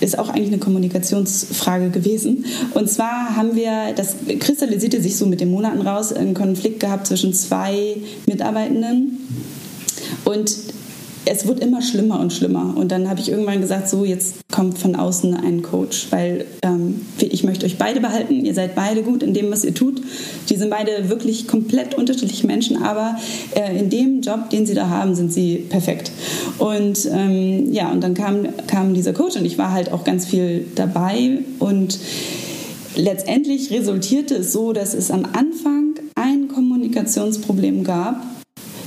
ist 0.00 0.18
auch 0.18 0.28
eigentlich 0.28 0.48
eine 0.48 0.58
Kommunikationsfrage 0.58 1.90
gewesen. 1.90 2.44
Und 2.74 2.88
zwar 2.90 3.36
haben 3.36 3.54
wir, 3.54 3.92
das 3.94 4.16
kristallisierte 4.38 5.00
sich 5.02 5.16
so 5.16 5.26
mit 5.26 5.40
den 5.40 5.50
Monaten 5.50 5.82
raus, 5.82 6.12
einen 6.12 6.34
Konflikt 6.34 6.80
gehabt 6.80 7.06
zwischen 7.06 7.32
zwei 7.34 7.96
Mitarbeitenden. 8.26 9.18
Und 10.24 10.56
es 11.30 11.46
wird 11.46 11.60
immer 11.60 11.80
schlimmer 11.80 12.18
und 12.18 12.32
schlimmer. 12.32 12.74
Und 12.76 12.90
dann 12.90 13.08
habe 13.08 13.20
ich 13.20 13.30
irgendwann 13.30 13.60
gesagt, 13.60 13.88
so 13.88 14.04
jetzt 14.04 14.34
kommt 14.50 14.78
von 14.78 14.96
außen 14.96 15.34
ein 15.34 15.62
Coach, 15.62 16.08
weil 16.10 16.44
ähm, 16.62 17.02
ich 17.20 17.44
möchte 17.44 17.66
euch 17.66 17.78
beide 17.78 18.00
behalten. 18.00 18.44
Ihr 18.44 18.52
seid 18.52 18.74
beide 18.74 19.02
gut 19.02 19.22
in 19.22 19.32
dem, 19.32 19.48
was 19.50 19.64
ihr 19.64 19.72
tut. 19.72 20.02
Die 20.48 20.56
sind 20.56 20.70
beide 20.70 21.08
wirklich 21.08 21.46
komplett 21.46 21.94
unterschiedliche 21.94 22.48
Menschen, 22.48 22.82
aber 22.82 23.16
äh, 23.54 23.78
in 23.78 23.90
dem 23.90 24.22
Job, 24.22 24.50
den 24.50 24.66
sie 24.66 24.74
da 24.74 24.88
haben, 24.88 25.14
sind 25.14 25.32
sie 25.32 25.58
perfekt. 25.68 26.10
Und 26.58 27.08
ähm, 27.12 27.72
ja, 27.72 27.92
und 27.92 28.00
dann 28.02 28.14
kam, 28.14 28.48
kam 28.66 28.92
dieser 28.94 29.12
Coach 29.12 29.36
und 29.36 29.44
ich 29.44 29.56
war 29.56 29.70
halt 29.70 29.92
auch 29.92 30.02
ganz 30.02 30.26
viel 30.26 30.66
dabei 30.74 31.38
und 31.60 31.96
letztendlich 32.96 33.70
resultierte 33.70 34.34
es 34.34 34.52
so, 34.52 34.72
dass 34.72 34.94
es 34.94 35.12
am 35.12 35.24
Anfang 35.26 35.94
ein 36.16 36.48
Kommunikationsproblem 36.48 37.84
gab, 37.84 38.20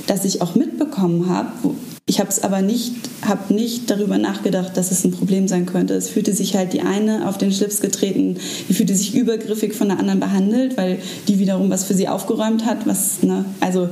das 0.06 0.26
ich 0.26 0.42
auch 0.42 0.54
mitbekommen 0.54 1.30
habe, 1.30 1.48
ich 2.14 2.20
habe 2.20 2.30
es 2.30 2.44
aber 2.44 2.62
nicht, 2.62 2.92
habe 3.26 3.52
nicht 3.52 3.90
darüber 3.90 4.18
nachgedacht, 4.18 4.76
dass 4.76 4.92
es 4.92 5.04
ein 5.04 5.10
Problem 5.10 5.48
sein 5.48 5.66
könnte. 5.66 5.94
Es 5.94 6.08
fühlte 6.08 6.32
sich 6.32 6.54
halt 6.54 6.72
die 6.72 6.82
eine 6.82 7.28
auf 7.28 7.38
den 7.38 7.50
Schlips 7.50 7.80
getreten, 7.80 8.36
die 8.68 8.74
fühlte 8.74 8.94
sich 8.94 9.16
übergriffig 9.16 9.74
von 9.74 9.88
der 9.88 9.98
anderen 9.98 10.20
behandelt, 10.20 10.76
weil 10.76 11.00
die 11.26 11.40
wiederum 11.40 11.70
was 11.70 11.82
für 11.82 11.94
sie 11.94 12.06
aufgeräumt 12.06 12.66
hat. 12.66 12.86
Was, 12.86 13.24
ne, 13.24 13.44
also 13.58 13.88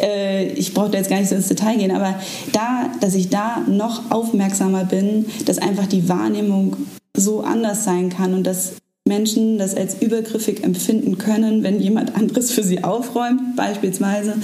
äh, 0.00 0.46
ich 0.52 0.72
brauche 0.72 0.88
da 0.88 0.96
jetzt 0.96 1.10
gar 1.10 1.18
nicht 1.18 1.28
so 1.28 1.34
ins 1.34 1.48
Detail 1.48 1.76
gehen, 1.76 1.90
aber 1.90 2.18
da, 2.52 2.90
dass 3.02 3.14
ich 3.14 3.28
da 3.28 3.62
noch 3.68 4.10
aufmerksamer 4.10 4.86
bin, 4.86 5.26
dass 5.44 5.58
einfach 5.58 5.86
die 5.86 6.08
Wahrnehmung 6.08 6.74
so 7.14 7.42
anders 7.42 7.84
sein 7.84 8.08
kann 8.08 8.32
und 8.32 8.44
dass 8.46 8.76
Menschen 9.08 9.58
das 9.58 9.74
als 9.74 10.00
übergriffig 10.00 10.62
empfinden 10.62 11.18
können, 11.18 11.62
wenn 11.62 11.80
jemand 11.80 12.14
anderes 12.14 12.52
für 12.52 12.62
sie 12.62 12.84
aufräumt, 12.84 13.56
beispielsweise, 13.56 14.34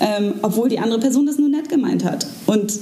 ähm, 0.00 0.34
obwohl 0.42 0.68
die 0.68 0.78
andere 0.78 1.00
Person 1.00 1.26
das 1.26 1.38
nur 1.38 1.48
nett 1.48 1.68
gemeint 1.68 2.04
hat. 2.04 2.26
Und 2.46 2.78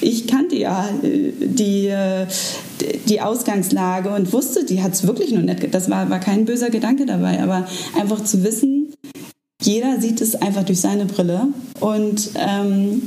ich 0.00 0.26
kannte 0.26 0.56
ja 0.56 0.88
äh, 1.02 1.32
die, 1.40 1.88
äh, 1.88 2.26
die 3.08 3.20
Ausgangslage 3.20 4.10
und 4.10 4.32
wusste, 4.32 4.64
die 4.64 4.82
hat 4.82 4.92
es 4.92 5.06
wirklich 5.06 5.32
nur 5.32 5.42
nett. 5.42 5.74
Das 5.74 5.90
war, 5.90 6.08
war 6.10 6.20
kein 6.20 6.44
böser 6.44 6.70
Gedanke 6.70 7.06
dabei, 7.06 7.42
aber 7.42 7.66
einfach 7.98 8.22
zu 8.24 8.44
wissen, 8.44 8.94
jeder 9.62 10.00
sieht 10.00 10.20
es 10.20 10.34
einfach 10.36 10.64
durch 10.64 10.80
seine 10.80 11.04
Brille 11.04 11.48
und 11.80 12.30
ähm, 12.36 13.02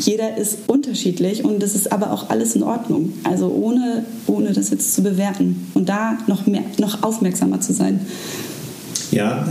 jeder 0.00 0.36
ist 0.36 0.58
unterschiedlich 0.66 1.44
und 1.44 1.62
das 1.62 1.74
ist 1.74 1.92
aber 1.92 2.12
auch 2.12 2.30
alles 2.30 2.56
in 2.56 2.62
Ordnung. 2.62 3.12
Also 3.24 3.48
ohne, 3.48 4.04
ohne 4.26 4.52
das 4.52 4.70
jetzt 4.70 4.94
zu 4.94 5.02
bewerten 5.02 5.70
und 5.74 5.88
da 5.88 6.18
noch, 6.26 6.46
mehr, 6.46 6.62
noch 6.78 7.02
aufmerksamer 7.02 7.60
zu 7.60 7.72
sein. 7.72 8.00
Ja, 9.10 9.44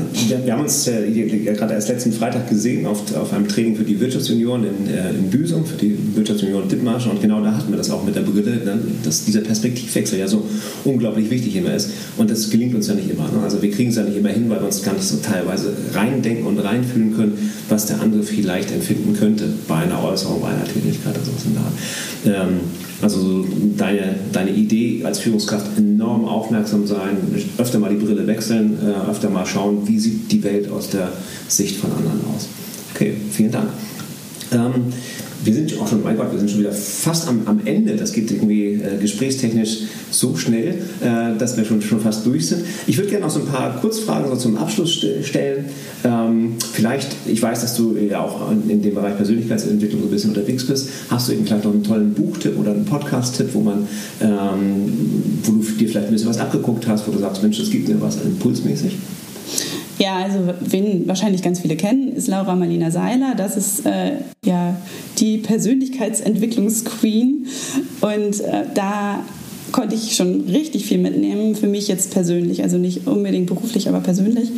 wir, 0.46 0.54
haben 0.54 0.62
uns 0.62 0.88
äh, 0.88 1.12
gerade 1.54 1.74
erst 1.74 1.90
letzten 1.90 2.14
Freitag 2.14 2.50
gesehen 2.50 2.86
auf, 2.86 3.14
auf 3.16 3.34
einem 3.34 3.48
Training 3.48 3.76
für 3.76 3.84
die 3.84 4.00
Wirtschaftsunion 4.00 4.64
in, 4.64 4.94
äh, 4.94 5.10
in 5.10 5.30
Büsum, 5.30 5.66
für 5.66 5.76
die 5.76 5.98
Wirtschaftsunion 6.16 6.70
Dithmarschen 6.70 7.12
und 7.12 7.22
genau 7.22 7.42
da 7.44 7.54
hatten 7.58 7.70
wir 7.70 7.78
das 7.78 7.92
auch 7.92 8.04
mit 8.06 8.16
der 8.16 8.22
Brille, 8.22 8.64
ne, 8.64 8.80
dass 9.04 9.26
dieser 9.26 9.42
Perspektivwechsel 9.42 10.18
ja 10.18 10.30
so 10.30 10.46
unglaublich 10.86 11.30
wichtig 11.30 11.58
immer 11.58 11.74
ist 11.74 11.92
und 12.18 12.32
das 12.32 12.50
gelingt 12.50 12.74
uns 12.74 12.88
ja 12.88 12.94
nicht 12.94 13.10
immer. 13.10 13.24
Ne? 13.24 13.42
Also 13.44 13.62
wir 13.62 13.70
kriegen 13.70 13.90
es 13.90 13.98
ja 13.98 14.04
nicht 14.04 14.18
immer 14.18 14.30
hin, 14.30 14.50
weil 14.50 14.60
wir 14.60 14.66
uns 14.66 14.82
gar 14.82 14.94
nicht 14.94 15.06
so 15.06 15.18
teilweise 15.18 15.74
reindenken 15.94 16.46
und 16.46 16.60
reinfühlen 16.60 17.16
können, 17.16 17.52
was 17.68 17.86
der 17.86 18.00
andere 18.00 18.24
vielleicht 18.24 18.72
empfinden 18.72 19.14
könnte 19.14 19.50
bei 19.68 19.76
einer 19.76 20.02
Äußerung, 20.02 20.42
bei 20.42 20.50
einer 20.50 20.66
Tätigkeit 20.66 21.16
oder 21.16 21.26
sowas 21.26 21.44
in 21.46 21.54
der 21.54 22.38
Art. 22.40 22.48
Ähm, 22.48 22.60
also 23.02 23.46
deine, 23.78 24.16
deine 24.32 24.52
Idee 24.52 25.04
als 25.06 25.20
Führungskraft 25.20 25.78
enorm 25.78 26.26
aufmerksam 26.26 26.86
sein, 26.86 27.18
öfter 27.58 27.80
mal 27.80 27.90
die 27.90 28.04
Brille 28.04 28.28
wechseln, 28.28 28.78
äh, 28.84 29.10
öfter 29.10 29.30
mal 29.30 29.46
schauen, 29.46 29.88
wie 29.88 30.00
sieht 30.00 30.32
die 30.32 30.44
Welt 30.44 30.70
aus 30.70 30.90
der 30.90 31.12
Sicht 31.48 31.78
von 31.78 31.92
anderen 31.92 32.22
aus. 32.36 32.48
Okay, 32.94 33.14
vielen 33.32 33.52
Dank. 33.52 33.70
Ähm, 34.52 34.94
wir 35.44 35.54
sind 35.54 35.80
auch 35.80 35.88
schon, 35.88 36.04
mein 36.04 36.18
Gott, 36.18 36.32
wir 36.32 36.40
sind 36.40 36.52
schon 36.52 36.60
wieder 36.60 36.72
fast 36.72 37.28
am, 37.28 37.42
am 37.46 37.62
Ende. 37.66 37.96
Das 37.96 38.12
geht 38.12 38.30
irgendwie 38.30 38.74
äh, 38.74 38.98
gesprächstechnisch 39.00 39.84
so 40.12 40.36
schnell, 40.36 40.76
äh, 41.02 41.38
dass 41.38 41.56
wir 41.56 41.64
schon, 41.64 41.82
schon 41.82 42.02
fast 42.02 42.26
durch 42.26 42.48
sind. 42.48 42.64
Ich 42.88 42.98
würde 42.98 43.10
gerne 43.10 43.26
noch 43.26 43.32
so 43.32 43.40
ein 43.40 43.46
paar 43.46 43.80
Kurzfragen 43.80 44.30
so 44.30 44.36
zum 44.36 44.58
Abschluss 44.58 44.96
st 44.98 45.06
stellen. 45.24 45.66
Ähm, 46.04 46.56
vielleicht, 46.74 47.16
ich 47.26 47.42
weiß, 47.42 47.62
dass 47.62 47.76
du 47.76 47.96
ja 47.96 48.22
auch 48.22 48.52
in 48.52 48.82
dem 48.82 48.94
Bereich 48.94 49.16
Persönlichkeitsentwicklung 49.16 50.02
so 50.02 50.08
ein 50.08 50.12
bisschen 50.12 50.32
unterwegs 50.32 50.66
bist. 50.66 50.90
Hast 51.10 51.30
du 51.30 51.34
eben 51.34 51.46
vielleicht 51.46 51.64
noch 51.64 51.74
einen 51.74 51.84
tollen 51.84 52.14
Buchtipp 52.14 52.58
oder 52.58 52.72
einen 52.72 52.86
Podcast-Tipp, 52.86 53.50
wo 53.54 53.62
man, 53.62 53.88
ähm, 54.22 54.92
wo 55.44 55.54
du 55.54 55.62
dir 55.62 55.88
vielleicht 55.88 56.08
ein 56.08 56.14
bisschen 56.14 56.30
was 56.30 56.40
abgeguckt 56.40 56.88
hast, 56.88 57.08
wo 57.08 57.12
du 57.12 57.20
sagst, 57.20 57.42
Mensch, 57.44 57.60
das 57.60 57.70
gibt 57.70 57.88
mir 57.88 58.02
was 58.02 58.18
impulsmäßig? 58.22 58.98
Ja, 60.00 60.16
also 60.16 60.54
wen 60.62 61.08
wahrscheinlich 61.10 61.44
ganz 61.44 61.60
viele 61.60 61.76
kennen, 61.76 62.16
ist 62.16 62.30
Laura 62.30 62.56
Marlina 62.56 62.90
Seiler. 62.90 63.36
Das 63.36 63.58
ist 63.58 63.86
äh, 63.86 64.14
ja 64.46 64.78
die 65.18 65.40
Persönlichkeitsentwicklungsqueen. 65.40 67.48
Und 68.00 68.40
äh, 68.40 68.64
da 68.74 69.26
konnte 69.74 69.96
ich 69.96 70.16
schon 70.16 70.50
richtig 70.50 70.86
viel 70.86 71.00
mitnehmen, 71.00 71.54
für 71.54 71.68
mich 71.68 71.90
jetzt 71.90 72.12
persönlich, 72.12 72.64
also 72.64 72.78
nicht 72.78 73.08
unbedingt 73.08 73.48
beruflich, 73.48 73.90
aber 73.90 74.00
persönlich. 74.00 74.50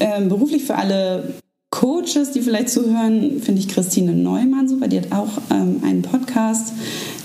Ähm, 0.00 0.28
beruflich 0.28 0.64
für 0.64 0.74
alle 0.74 1.34
Coaches, 1.70 2.32
die 2.34 2.40
vielleicht 2.42 2.68
zuhören, 2.68 3.40
finde 3.40 3.60
ich 3.60 3.68
Christine 3.68 4.12
Neumann 4.12 4.66
super. 4.68 4.88
Die 4.88 4.98
hat 4.98 5.12
auch 5.12 5.38
ähm, 5.50 5.82
einen 5.84 6.02
Podcast. 6.02 6.72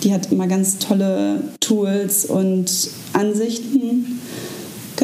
Die 0.03 0.13
hat 0.13 0.31
immer 0.31 0.45
ganz 0.45 0.77
tolle 0.77 1.41
Tools 1.59 2.25
und 2.25 2.91
Ansichten 3.13 4.19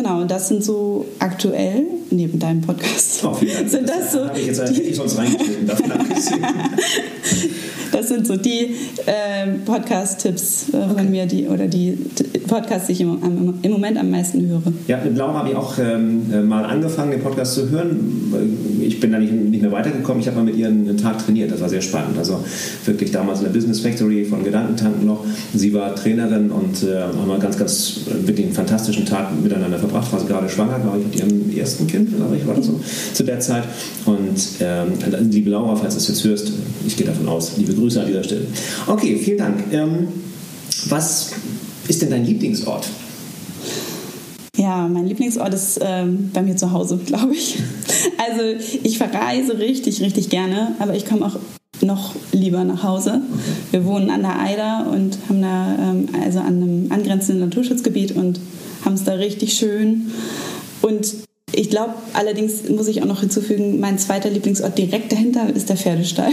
Genau, 0.03 0.25
das 0.25 0.49
sind 0.49 0.61
so 0.61 1.05
aktuell, 1.19 1.85
neben 2.09 2.37
deinem 2.37 2.59
Podcast, 2.59 3.23
oh, 3.23 3.35
sind 3.35 3.87
das, 3.87 4.01
das 4.01 4.11
so. 4.11 4.25
Habe 4.25 4.37
ich 4.37 4.47
jetzt 4.47 4.67
die, 4.67 4.81
ich 4.81 4.97
sonst 4.97 5.17
reingeschnitten, 5.17 5.65
Das 8.03 8.09
sind 8.09 8.27
so 8.27 8.35
die 8.35 8.75
äh, 9.05 9.47
Podcast-Tipps 9.65 10.73
äh, 10.73 10.75
okay. 10.75 10.93
von 10.97 11.09
mir, 11.09 11.25
die 11.25 11.47
oder 11.47 11.67
die 11.67 11.97
Podcasts, 12.49 12.87
die 12.87 12.93
ich 12.93 13.01
im, 13.01 13.53
im, 13.61 13.71
Moment 13.71 13.97
am 13.97 14.11
meisten 14.11 14.45
höre. 14.45 14.61
Ja, 14.89 14.99
mit 15.01 15.15
Laura 15.15 15.39
habe 15.39 15.51
ich 15.51 15.55
auch 15.55 15.77
ähm, 15.79 16.23
äh, 16.29 16.41
mal 16.41 16.65
angefangen, 16.65 17.11
den 17.11 17.21
Podcast 17.21 17.53
zu 17.53 17.69
hören. 17.69 18.81
Ich 18.81 18.99
bin 18.99 19.13
da 19.13 19.19
nicht, 19.19 19.31
nicht 19.31 19.61
mehr 19.61 19.71
weitergekommen. 19.71 20.19
Ich 20.19 20.27
habe 20.27 20.35
mal 20.35 20.43
mit 20.43 20.57
ihr 20.57 20.67
einen 20.67 20.97
Tag 20.97 21.25
trainiert. 21.25 21.49
Das 21.49 21.61
war 21.61 21.69
sehr 21.69 21.81
spannend. 21.81 22.17
Also 22.17 22.43
wirklich 22.85 23.11
damals 23.11 23.39
in 23.39 23.45
der 23.45 23.53
Business 23.53 23.79
Factory 23.79 24.25
von 24.25 24.43
Gedankentanken 24.43 25.05
noch. 25.05 25.23
Sie 25.53 25.73
war 25.73 25.95
Trainerin 25.95 26.51
und 26.51 26.83
äh, 26.83 27.03
haben 27.03 27.27
wir 27.27 27.39
ganz, 27.39 27.57
ganz 27.57 28.01
wirklich 28.25 28.47
einen 28.47 28.55
fantastischen 28.55 29.05
Tag 29.05 29.29
miteinander 29.41 29.79
verbracht. 29.79 30.11
War 30.11 30.19
sie 30.19 30.27
gerade 30.27 30.49
schwanger, 30.49 30.79
glaube 30.79 30.99
ich, 30.99 31.05
mit 31.05 31.15
ihrem 31.15 31.57
ersten 31.57 31.87
Kind, 31.87 32.17
glaube 32.17 32.35
ich, 32.35 32.45
war 32.45 32.55
das 32.55 32.65
so 32.65 32.81
zu 33.13 33.23
der 33.23 33.39
Zeit. 33.39 33.63
Und 34.05 34.37
ähm, 34.59 34.91
liebe 35.31 35.51
Laura, 35.51 35.77
falls 35.77 35.93
du 35.93 35.99
es 35.99 36.07
jetzt 36.09 36.23
hörst, 36.25 36.51
ich 36.85 36.97
gehe 36.97 37.07
davon 37.07 37.29
aus, 37.29 37.53
liebe 37.57 37.73
Grüße 37.73 37.92
an 38.01 38.07
dieser 38.07 38.23
Stelle. 38.23 38.47
Okay, 38.87 39.17
vielen 39.17 39.37
Dank. 39.37 39.63
Ähm, 39.71 40.07
was 40.89 41.31
ist 41.87 42.01
denn 42.01 42.09
dein 42.09 42.25
Lieblingsort? 42.25 42.87
Ja, 44.55 44.87
mein 44.87 45.07
Lieblingsort 45.07 45.53
ist 45.53 45.79
ähm, 45.81 46.29
bei 46.33 46.41
mir 46.41 46.55
zu 46.55 46.71
Hause, 46.71 46.99
glaube 47.05 47.33
ich. 47.33 47.57
Also 48.17 48.41
ich 48.83 48.97
verreise 48.97 49.57
richtig, 49.57 50.01
richtig 50.01 50.29
gerne, 50.29 50.75
aber 50.79 50.95
ich 50.95 51.05
komme 51.05 51.25
auch 51.25 51.37
noch 51.81 52.15
lieber 52.31 52.63
nach 52.63 52.83
Hause. 52.83 53.21
Wir 53.71 53.85
wohnen 53.85 54.09
an 54.09 54.21
der 54.21 54.39
Eider 54.39 54.89
und 54.91 55.17
haben 55.27 55.41
da 55.41 55.75
ähm, 55.79 56.07
also 56.23 56.39
an 56.39 56.61
einem 56.61 56.91
angrenzenden 56.91 57.49
Naturschutzgebiet 57.49 58.15
und 58.15 58.39
haben 58.85 58.93
es 58.93 59.03
da 59.03 59.13
richtig 59.13 59.53
schön. 59.53 60.11
Und 60.81 61.15
ich 61.51 61.69
glaube, 61.69 61.93
allerdings 62.13 62.69
muss 62.69 62.87
ich 62.87 63.01
auch 63.01 63.07
noch 63.07 63.21
hinzufügen, 63.21 63.79
mein 63.79 63.99
zweiter 63.99 64.29
Lieblingsort 64.29 64.77
direkt 64.77 65.11
dahinter 65.11 65.49
ist 65.53 65.69
der 65.69 65.77
Pferdestall. 65.77 66.31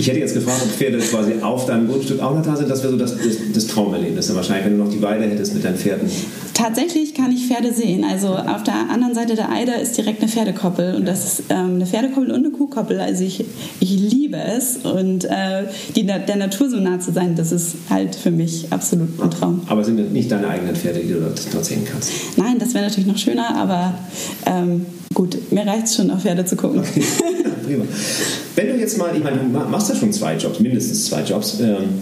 Ich 0.00 0.08
hätte 0.08 0.18
jetzt 0.18 0.32
gefragt, 0.32 0.62
ob 0.62 0.70
Pferde 0.70 0.96
quasi 0.96 1.34
auf 1.42 1.66
deinem 1.66 1.86
Grundstück 1.86 2.22
auch 2.22 2.34
noch 2.34 2.42
da 2.42 2.56
sind. 2.56 2.70
Das 2.70 2.82
wäre 2.82 2.92
so 2.92 2.98
das, 2.98 3.18
das, 3.18 3.36
das 3.52 3.66
Traumerlebnis. 3.66 4.34
Wahrscheinlich, 4.34 4.64
wenn 4.64 4.78
du 4.78 4.84
noch 4.84 4.90
die 4.90 5.02
Weide 5.02 5.26
hättest 5.26 5.52
mit 5.52 5.62
deinen 5.62 5.76
Pferden. 5.76 6.08
Tatsächlich 6.54 7.12
kann 7.12 7.30
ich 7.30 7.46
Pferde 7.46 7.70
sehen. 7.70 8.02
Also 8.02 8.28
auf 8.28 8.62
der 8.62 8.88
anderen 8.90 9.14
Seite 9.14 9.34
der 9.34 9.50
Eider 9.50 9.78
ist 9.78 9.98
direkt 9.98 10.22
eine 10.22 10.30
Pferdekoppel 10.30 10.94
und 10.94 11.06
das 11.06 11.26
ist 11.26 11.42
ähm, 11.50 11.74
eine 11.74 11.84
Pferdekoppel 11.84 12.30
und 12.30 12.46
eine 12.46 12.50
Kuhkoppel. 12.50 12.98
Also 12.98 13.24
ich, 13.24 13.44
ich 13.80 13.90
liebe 13.90 14.38
es 14.38 14.78
und 14.78 15.26
äh, 15.26 15.64
die, 15.94 16.06
der 16.06 16.36
Natur 16.36 16.70
so 16.70 16.78
nah 16.78 16.98
zu 16.98 17.12
sein, 17.12 17.36
das 17.36 17.52
ist 17.52 17.74
halt 17.90 18.14
für 18.14 18.30
mich 18.30 18.68
absolut 18.70 19.20
ein 19.20 19.30
Traum. 19.30 19.60
Aber 19.66 19.84
sind 19.84 20.14
nicht 20.14 20.32
deine 20.32 20.48
eigenen 20.48 20.76
Pferde, 20.76 21.00
die 21.00 21.12
du 21.12 21.20
dort, 21.20 21.42
dort 21.52 21.64
sehen 21.66 21.82
kannst? 21.84 22.10
Nein, 22.38 22.58
das 22.58 22.72
wäre 22.72 22.84
natürlich 22.84 23.06
noch 23.06 23.18
schöner, 23.18 23.54
aber 23.54 23.92
ähm, 24.46 24.86
gut, 25.14 25.52
mir 25.52 25.66
reicht 25.66 25.86
es 25.86 25.96
schon, 25.96 26.10
auf 26.10 26.22
Pferde 26.22 26.44
zu 26.44 26.56
gucken. 26.56 26.80
Okay. 26.80 27.02
Prima. 27.66 27.84
Wenn 28.56 28.68
du 28.68 28.76
jetzt 28.76 28.98
mal, 28.98 29.14
ich 29.14 29.22
meine, 29.22 29.38
du 29.38 29.44
machst 29.48 29.88
ja 29.90 29.94
schon 29.94 30.12
zwei 30.12 30.36
Jobs, 30.36 30.60
mindestens 30.60 31.06
zwei 31.06 31.22
Jobs. 31.22 31.60
Ähm, 31.60 32.00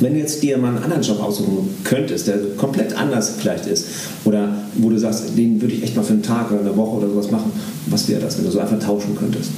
wenn 0.00 0.14
du 0.14 0.18
jetzt 0.18 0.42
dir 0.42 0.58
mal 0.58 0.68
einen 0.68 0.82
anderen 0.82 1.02
Job 1.02 1.22
aussuchen 1.22 1.68
könntest, 1.84 2.26
der 2.26 2.38
komplett 2.56 2.96
anders 2.96 3.34
vielleicht 3.38 3.66
ist, 3.66 3.86
oder 4.24 4.56
wo 4.74 4.90
du 4.90 4.98
sagst, 4.98 5.36
den 5.36 5.60
würde 5.60 5.74
ich 5.74 5.82
echt 5.84 5.96
mal 5.96 6.02
für 6.02 6.14
einen 6.14 6.22
Tag 6.22 6.50
oder 6.50 6.60
eine 6.60 6.76
Woche 6.76 6.96
oder 6.96 7.08
sowas 7.08 7.30
machen, 7.30 7.52
was 7.86 8.08
wäre 8.08 8.20
das, 8.20 8.36
wenn 8.38 8.44
du 8.44 8.50
so 8.50 8.58
einfach 8.58 8.78
tauschen 8.78 9.14
könntest? 9.16 9.50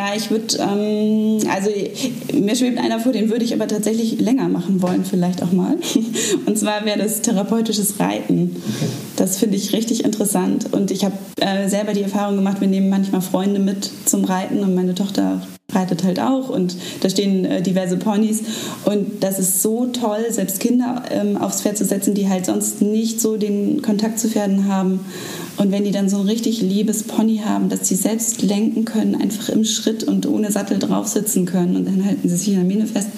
Ja, 0.00 0.14
ich 0.16 0.30
würde, 0.30 0.56
ähm, 0.58 1.46
also 1.50 1.70
mir 2.32 2.56
schwebt 2.56 2.78
einer 2.78 3.00
vor, 3.00 3.12
den 3.12 3.28
würde 3.28 3.44
ich 3.44 3.52
aber 3.52 3.68
tatsächlich 3.68 4.18
länger 4.18 4.48
machen 4.48 4.80
wollen, 4.80 5.04
vielleicht 5.04 5.42
auch 5.42 5.52
mal. 5.52 5.76
Und 6.46 6.58
zwar 6.58 6.86
wäre 6.86 6.98
das 6.98 7.20
therapeutisches 7.20 8.00
Reiten. 8.00 8.56
Das 9.16 9.36
finde 9.36 9.58
ich 9.58 9.74
richtig 9.74 10.02
interessant. 10.02 10.72
Und 10.72 10.90
ich 10.90 11.04
habe 11.04 11.16
äh, 11.40 11.68
selber 11.68 11.92
die 11.92 12.02
Erfahrung 12.02 12.36
gemacht, 12.36 12.62
wir 12.62 12.68
nehmen 12.68 12.88
manchmal 12.88 13.20
Freunde 13.20 13.60
mit 13.60 13.90
zum 14.06 14.24
Reiten 14.24 14.60
und 14.60 14.74
meine 14.74 14.94
Tochter 14.94 15.42
reitet 15.70 16.02
halt 16.02 16.18
auch 16.18 16.48
und 16.48 16.76
da 17.00 17.08
stehen 17.08 17.44
äh, 17.44 17.62
diverse 17.62 17.96
Ponys 17.96 18.42
und 18.86 19.22
das 19.22 19.38
ist 19.38 19.62
so 19.62 19.86
toll, 19.86 20.26
selbst 20.30 20.58
Kinder 20.58 21.04
ähm, 21.10 21.36
aufs 21.36 21.62
Pferd 21.62 21.78
zu 21.78 21.84
setzen, 21.84 22.14
die 22.14 22.28
halt 22.28 22.46
sonst 22.46 22.82
nicht 22.82 23.20
so 23.20 23.36
den 23.36 23.80
Kontakt 23.80 24.18
zu 24.18 24.28
Pferden 24.28 24.66
haben 24.66 24.98
und 25.60 25.72
wenn 25.72 25.84
die 25.84 25.90
dann 25.90 26.08
so 26.08 26.16
ein 26.16 26.26
richtig 26.26 26.62
liebes 26.62 27.02
Pony 27.02 27.42
haben, 27.44 27.68
dass 27.68 27.86
sie 27.86 27.94
selbst 27.94 28.40
lenken 28.40 28.86
können, 28.86 29.14
einfach 29.14 29.50
im 29.50 29.64
Schritt 29.64 30.04
und 30.04 30.26
ohne 30.26 30.50
Sattel 30.50 30.78
drauf 30.78 31.06
sitzen 31.06 31.44
können 31.44 31.76
und 31.76 31.86
dann 31.86 32.02
halten 32.06 32.26
sie 32.26 32.34
sich 32.34 32.48
in 32.48 32.54
der 32.54 32.64
Mähne 32.64 32.86
fest, 32.86 33.08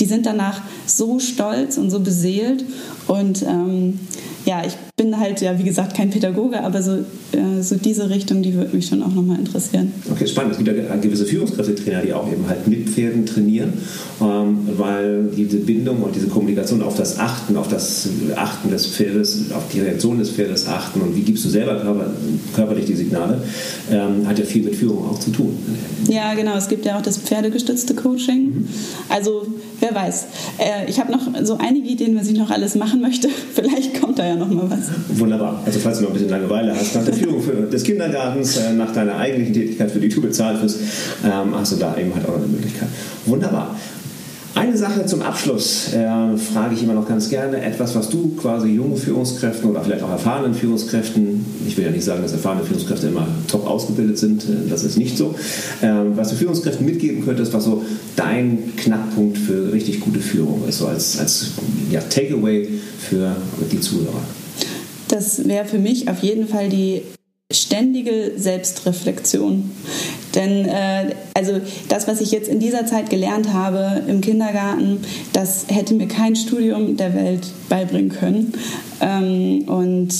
die 0.00 0.04
sind 0.04 0.26
danach 0.26 0.60
so 0.86 1.20
stolz 1.20 1.78
und 1.78 1.90
so 1.90 2.00
beseelt 2.00 2.64
und 3.06 3.42
ähm, 3.42 4.00
ja, 4.44 4.62
ich 4.66 4.74
bin 4.96 5.18
halt 5.18 5.40
ja, 5.40 5.58
wie 5.58 5.62
gesagt, 5.62 5.96
kein 5.96 6.10
Pädagoge, 6.10 6.62
aber 6.62 6.82
so, 6.82 6.98
äh, 7.32 7.62
so 7.62 7.76
diese 7.76 8.10
Richtung, 8.10 8.42
die 8.42 8.54
würde 8.54 8.76
mich 8.76 8.86
schon 8.86 9.02
auch 9.02 9.12
nochmal 9.12 9.38
interessieren. 9.38 9.92
Okay, 10.10 10.26
spannend. 10.26 10.52
Es 10.52 10.58
gibt 10.58 10.68
ja 10.68 10.96
gewisse 10.96 11.24
Führungskräftetrainer, 11.24 12.02
die 12.02 12.12
auch 12.12 12.30
eben 12.30 12.46
halt 12.46 12.66
mit 12.68 12.88
Pferden 12.88 13.24
trainieren, 13.24 13.72
ähm, 14.20 14.58
weil 14.76 15.30
diese 15.36 15.58
Bindung 15.58 16.02
und 16.02 16.14
diese 16.14 16.28
Kommunikation 16.28 16.82
auf 16.82 16.96
das 16.96 17.18
Achten, 17.18 17.56
auf 17.56 17.68
das 17.68 18.08
Achten 18.36 18.70
des 18.70 18.86
Pferdes, 18.86 19.52
auf 19.52 19.64
die 19.72 19.80
Reaktion 19.80 20.18
des 20.18 20.30
Pferdes 20.30 20.68
achten 20.68 21.00
und 21.00 21.16
wie 21.16 21.22
gibst 21.22 21.44
du 21.44 21.48
selber 21.48 21.76
körper, 21.84 22.06
körperlich 22.54 22.86
die 22.86 22.94
Signale, 22.94 23.42
ähm, 23.90 24.26
hat 24.26 24.38
ja 24.38 24.44
viel 24.44 24.62
mit 24.62 24.76
Führung 24.76 25.10
auch 25.10 25.18
zu 25.18 25.30
tun. 25.30 25.56
Ja, 26.08 26.34
genau. 26.34 26.56
Es 26.56 26.68
gibt 26.68 26.84
ja 26.84 26.98
auch 26.98 27.02
das 27.02 27.18
pferdegestützte 27.18 27.94
Coaching. 27.94 28.44
Mhm. 28.46 28.68
Also, 29.08 29.46
wer 29.80 29.94
weiß. 29.94 30.26
Äh, 30.58 30.90
ich 30.90 30.98
habe 30.98 31.12
noch 31.12 31.20
so 31.42 31.58
einige 31.58 31.88
Ideen, 31.88 32.18
was 32.18 32.28
ich 32.28 32.38
noch 32.38 32.50
alles 32.50 32.74
machen 32.74 33.00
möchte. 33.00 33.28
Vielleicht 33.54 34.00
kommt 34.00 34.18
da 34.18 34.26
ja 34.26 34.34
noch 34.34 34.48
mal 34.48 34.70
was. 34.70 35.18
Wunderbar. 35.18 35.62
Also 35.64 35.78
falls 35.80 35.98
du 35.98 36.04
noch 36.04 36.10
ein 36.10 36.14
bisschen 36.14 36.30
Langeweile 36.30 36.74
hast, 36.74 36.94
nach 36.94 37.04
der 37.04 37.14
Führung 37.14 37.42
des 37.70 37.82
Kindergartens, 37.82 38.56
äh, 38.56 38.72
nach 38.72 38.92
deiner 38.92 39.16
eigentlichen 39.16 39.54
Tätigkeit, 39.54 39.90
für 39.90 40.00
die 40.00 40.08
du 40.08 40.20
bezahlt 40.20 40.62
wirst, 40.62 40.80
ähm, 41.24 41.54
hast 41.54 41.72
du 41.72 41.76
da 41.76 41.96
eben 41.96 42.14
halt 42.14 42.28
auch 42.28 42.36
eine 42.36 42.46
Möglichkeit. 42.46 42.88
Wunderbar. 43.26 43.76
Eine 44.64 44.78
Sache 44.78 45.04
zum 45.04 45.20
Abschluss 45.20 45.92
äh, 45.92 46.38
frage 46.38 46.74
ich 46.74 46.82
immer 46.82 46.94
noch 46.94 47.06
ganz 47.06 47.28
gerne. 47.28 47.60
Etwas, 47.60 47.94
was 47.94 48.08
du 48.08 48.34
quasi 48.34 48.68
jungen 48.68 48.96
Führungskräften 48.96 49.68
oder 49.68 49.82
vielleicht 49.82 50.02
auch 50.02 50.08
erfahrenen 50.08 50.54
Führungskräften, 50.54 51.44
ich 51.68 51.76
will 51.76 51.84
ja 51.84 51.90
nicht 51.90 52.02
sagen, 52.02 52.22
dass 52.22 52.32
erfahrene 52.32 52.64
Führungskräfte 52.64 53.08
immer 53.08 53.28
top 53.46 53.66
ausgebildet 53.66 54.16
sind, 54.16 54.44
äh, 54.44 54.70
das 54.70 54.82
ist 54.82 54.96
nicht 54.96 55.18
so, 55.18 55.34
äh, 55.82 55.88
was 56.14 56.30
du 56.30 56.36
Führungskräften 56.36 56.86
mitgeben 56.86 57.26
könntest, 57.26 57.52
was 57.52 57.64
so 57.64 57.82
dein 58.16 58.74
Knackpunkt 58.78 59.36
für 59.36 59.70
richtig 59.70 60.00
gute 60.00 60.20
Führung 60.20 60.66
ist, 60.66 60.78
so 60.78 60.86
als, 60.86 61.18
als 61.18 61.50
ja, 61.90 62.00
Takeaway 62.00 62.66
für 62.98 63.36
die 63.70 63.80
Zuhörer. 63.80 64.22
Das 65.08 65.46
wäre 65.46 65.66
für 65.66 65.78
mich 65.78 66.08
auf 66.08 66.20
jeden 66.20 66.48
Fall 66.48 66.70
die 66.70 67.02
ständige 67.52 68.32
Selbstreflexion. 68.38 69.70
Denn 70.34 70.66
äh, 70.66 71.14
also 71.34 71.60
das, 71.88 72.08
was 72.08 72.20
ich 72.20 72.30
jetzt 72.30 72.48
in 72.48 72.58
dieser 72.58 72.86
Zeit 72.86 73.10
gelernt 73.10 73.52
habe 73.52 74.02
im 74.08 74.20
Kindergarten, 74.20 75.02
das 75.32 75.66
hätte 75.68 75.94
mir 75.94 76.08
kein 76.08 76.36
Studium 76.36 76.96
der 76.96 77.14
Welt 77.14 77.46
beibringen 77.68 78.10
können. 78.10 78.52
Ähm, 79.00 79.68
und 79.68 80.12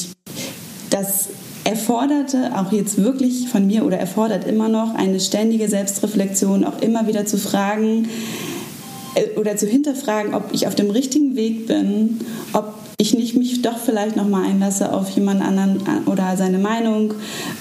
das 0.91 1.29
erforderte 1.65 2.53
auch 2.57 2.73
jetzt 2.73 2.99
wirklich 2.99 3.49
von 3.49 3.67
mir 3.67 3.85
oder 3.85 3.99
erfordert 3.99 4.47
immer 4.47 4.69
noch 4.69 4.95
eine 4.95 5.19
ständige 5.19 5.69
Selbstreflexion, 5.69 6.65
auch 6.65 6.81
immer 6.83 7.07
wieder 7.07 7.27
zu 7.27 7.39
fragen 7.39 8.09
äh, 9.15 9.39
oder 9.39 9.57
zu 9.57 9.67
hinterfragen, 9.67 10.35
ob 10.35 10.53
ich 10.53 10.67
auf 10.67 10.75
dem 10.75 10.91
richtigen 10.91 11.37
Weg 11.37 11.67
bin, 11.67 12.21
ob 12.53 12.75
ich 13.05 13.13
nicht 13.13 13.37
mich 13.37 13.61
doch 13.61 13.77
vielleicht 13.77 14.17
noch 14.17 14.27
mal 14.27 14.45
einlasse 14.45 14.93
auf 14.93 15.11
jemand 15.11 15.43
anderen 15.43 15.83
oder 16.07 16.37
seine 16.39 16.59
Meinung. 16.59 17.13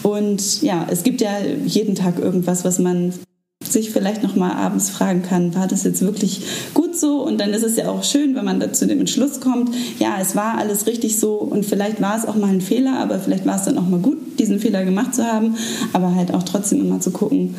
Und 0.02 0.62
ja, 0.62 0.88
es 0.90 1.04
gibt 1.04 1.20
ja 1.20 1.32
jeden 1.66 1.96
Tag 1.96 2.18
irgendwas, 2.18 2.64
was 2.64 2.80
man 2.80 3.14
sich 3.62 3.92
vielleicht 3.92 4.24
noch 4.24 4.36
mal 4.36 4.52
abends 4.52 4.90
fragen 4.90 5.22
kann, 5.22 5.54
war 5.56 5.68
das 5.68 5.84
jetzt 5.84 6.02
wirklich 6.02 6.42
gut 6.74 6.96
so? 6.96 7.24
Und 7.24 7.40
dann 7.40 7.54
ist 7.54 7.64
es 7.64 7.76
ja 7.76 7.90
auch 7.90 8.04
schön, 8.04 8.36
wenn 8.36 8.46
man 8.46 8.60
da 8.60 8.72
zu 8.72 8.88
dem 8.88 9.00
Entschluss 9.00 9.40
kommt, 9.40 9.74
ja, 10.00 10.18
es 10.22 10.36
war 10.36 10.58
alles 10.58 10.86
richtig 10.86 11.18
so 11.18 11.36
und 11.36 11.66
vielleicht 11.66 12.02
war 12.02 12.18
es 12.18 12.26
auch 12.26 12.36
mal 12.36 12.50
ein 12.50 12.62
Fehler, 12.62 13.00
aber 13.00 13.20
vielleicht 13.20 13.46
war 13.46 13.56
es 13.56 13.64
dann 13.64 13.78
auch 13.78 13.88
mal 13.88 14.00
gut, 14.00 14.18
diesen 14.40 14.60
Fehler 14.60 14.86
gemacht 14.86 15.16
zu 15.16 15.26
haben, 15.26 15.56
aber 15.94 16.14
halt 16.16 16.34
auch 16.34 16.44
trotzdem 16.44 16.82
immer 16.82 17.00
zu 17.00 17.12
gucken, 17.12 17.56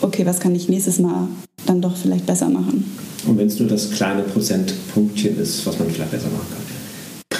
okay, 0.00 0.26
was 0.26 0.40
kann 0.40 0.54
ich 0.54 0.68
nächstes 0.68 0.98
Mal 0.98 1.28
dann 1.66 1.80
doch 1.80 1.96
vielleicht 1.96 2.26
besser 2.26 2.48
machen? 2.48 2.84
Und 3.26 3.38
wenn 3.38 3.46
es 3.46 3.58
nur 3.58 3.68
das 3.68 3.90
kleine 3.90 4.22
Prozentpunktchen 4.22 5.38
ist, 5.38 5.66
was 5.66 5.78
man 5.78 5.90
vielleicht 5.90 6.10
besser 6.10 6.28
machen 6.28 6.46
kann. 6.50 6.63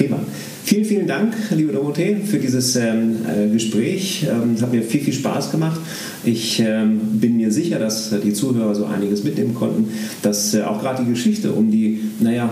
Prima. 0.05 0.19
Vielen, 0.65 0.85
vielen 0.85 1.07
Dank, 1.07 1.35
liebe 1.51 1.73
Dorothee, 1.73 2.17
für 2.25 2.39
dieses 2.39 2.77
ähm, 2.77 3.17
äh, 3.27 3.49
Gespräch. 3.51 4.27
Ähm, 4.29 4.55
es 4.55 4.63
hat 4.63 4.73
mir 4.73 4.83
viel, 4.83 5.01
viel 5.01 5.15
Spaß 5.15 5.51
gemacht. 5.51 5.81
Ich 6.25 6.61
ähm, 6.61 7.01
bin 7.15 7.39
mir 7.39 7.51
sicher, 7.51 7.79
dass 7.79 8.15
die 8.23 8.35
Zuhörer 8.35 8.75
so 8.75 8.85
einiges 8.85 9.25
mitnehmen 9.25 9.55
konnten, 9.55 9.89
dass 10.23 10.53
äh, 10.55 10.63
auch 10.63 10.81
gerade 10.81 11.05
die 11.05 11.11
Geschichte 11.11 11.53
um 11.53 11.71
die, 11.71 12.01
naja, 12.21 12.51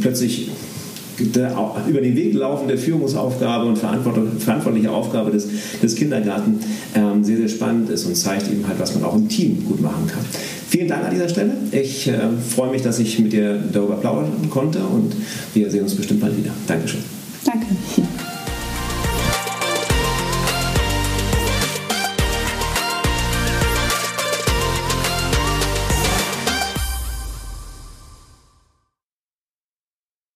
plötzlich 0.00 0.50
über 1.18 2.00
den 2.00 2.16
Weg 2.16 2.34
laufende 2.34 2.78
Führungsaufgabe 2.78 3.66
und 3.66 3.78
verantwortliche 3.78 4.90
Aufgabe 4.90 5.30
des, 5.30 5.48
des 5.82 5.94
Kindergarten 5.94 6.60
ähm, 6.94 7.22
sehr, 7.22 7.36
sehr 7.36 7.48
spannend 7.48 7.90
ist 7.90 8.06
und 8.06 8.16
zeigt 8.16 8.50
eben 8.50 8.66
halt, 8.66 8.78
was 8.78 8.94
man 8.94 9.04
auch 9.04 9.14
im 9.14 9.28
Team 9.28 9.64
gut 9.68 9.80
machen 9.80 10.06
kann. 10.06 10.24
Vielen 10.72 10.88
Dank 10.88 11.04
an 11.04 11.10
dieser 11.10 11.28
Stelle. 11.28 11.52
Ich 11.70 12.08
äh, 12.08 12.14
freue 12.48 12.70
mich, 12.70 12.80
dass 12.80 12.98
ich 12.98 13.18
mit 13.18 13.34
dir 13.34 13.62
darüber 13.70 13.96
plaudern 13.96 14.48
konnte 14.48 14.78
und 14.78 15.14
wir 15.52 15.70
sehen 15.70 15.82
uns 15.82 15.94
bestimmt 15.94 16.20
bald 16.20 16.34
wieder. 16.34 16.50
Dankeschön. 16.66 17.00
Danke. 17.44 17.66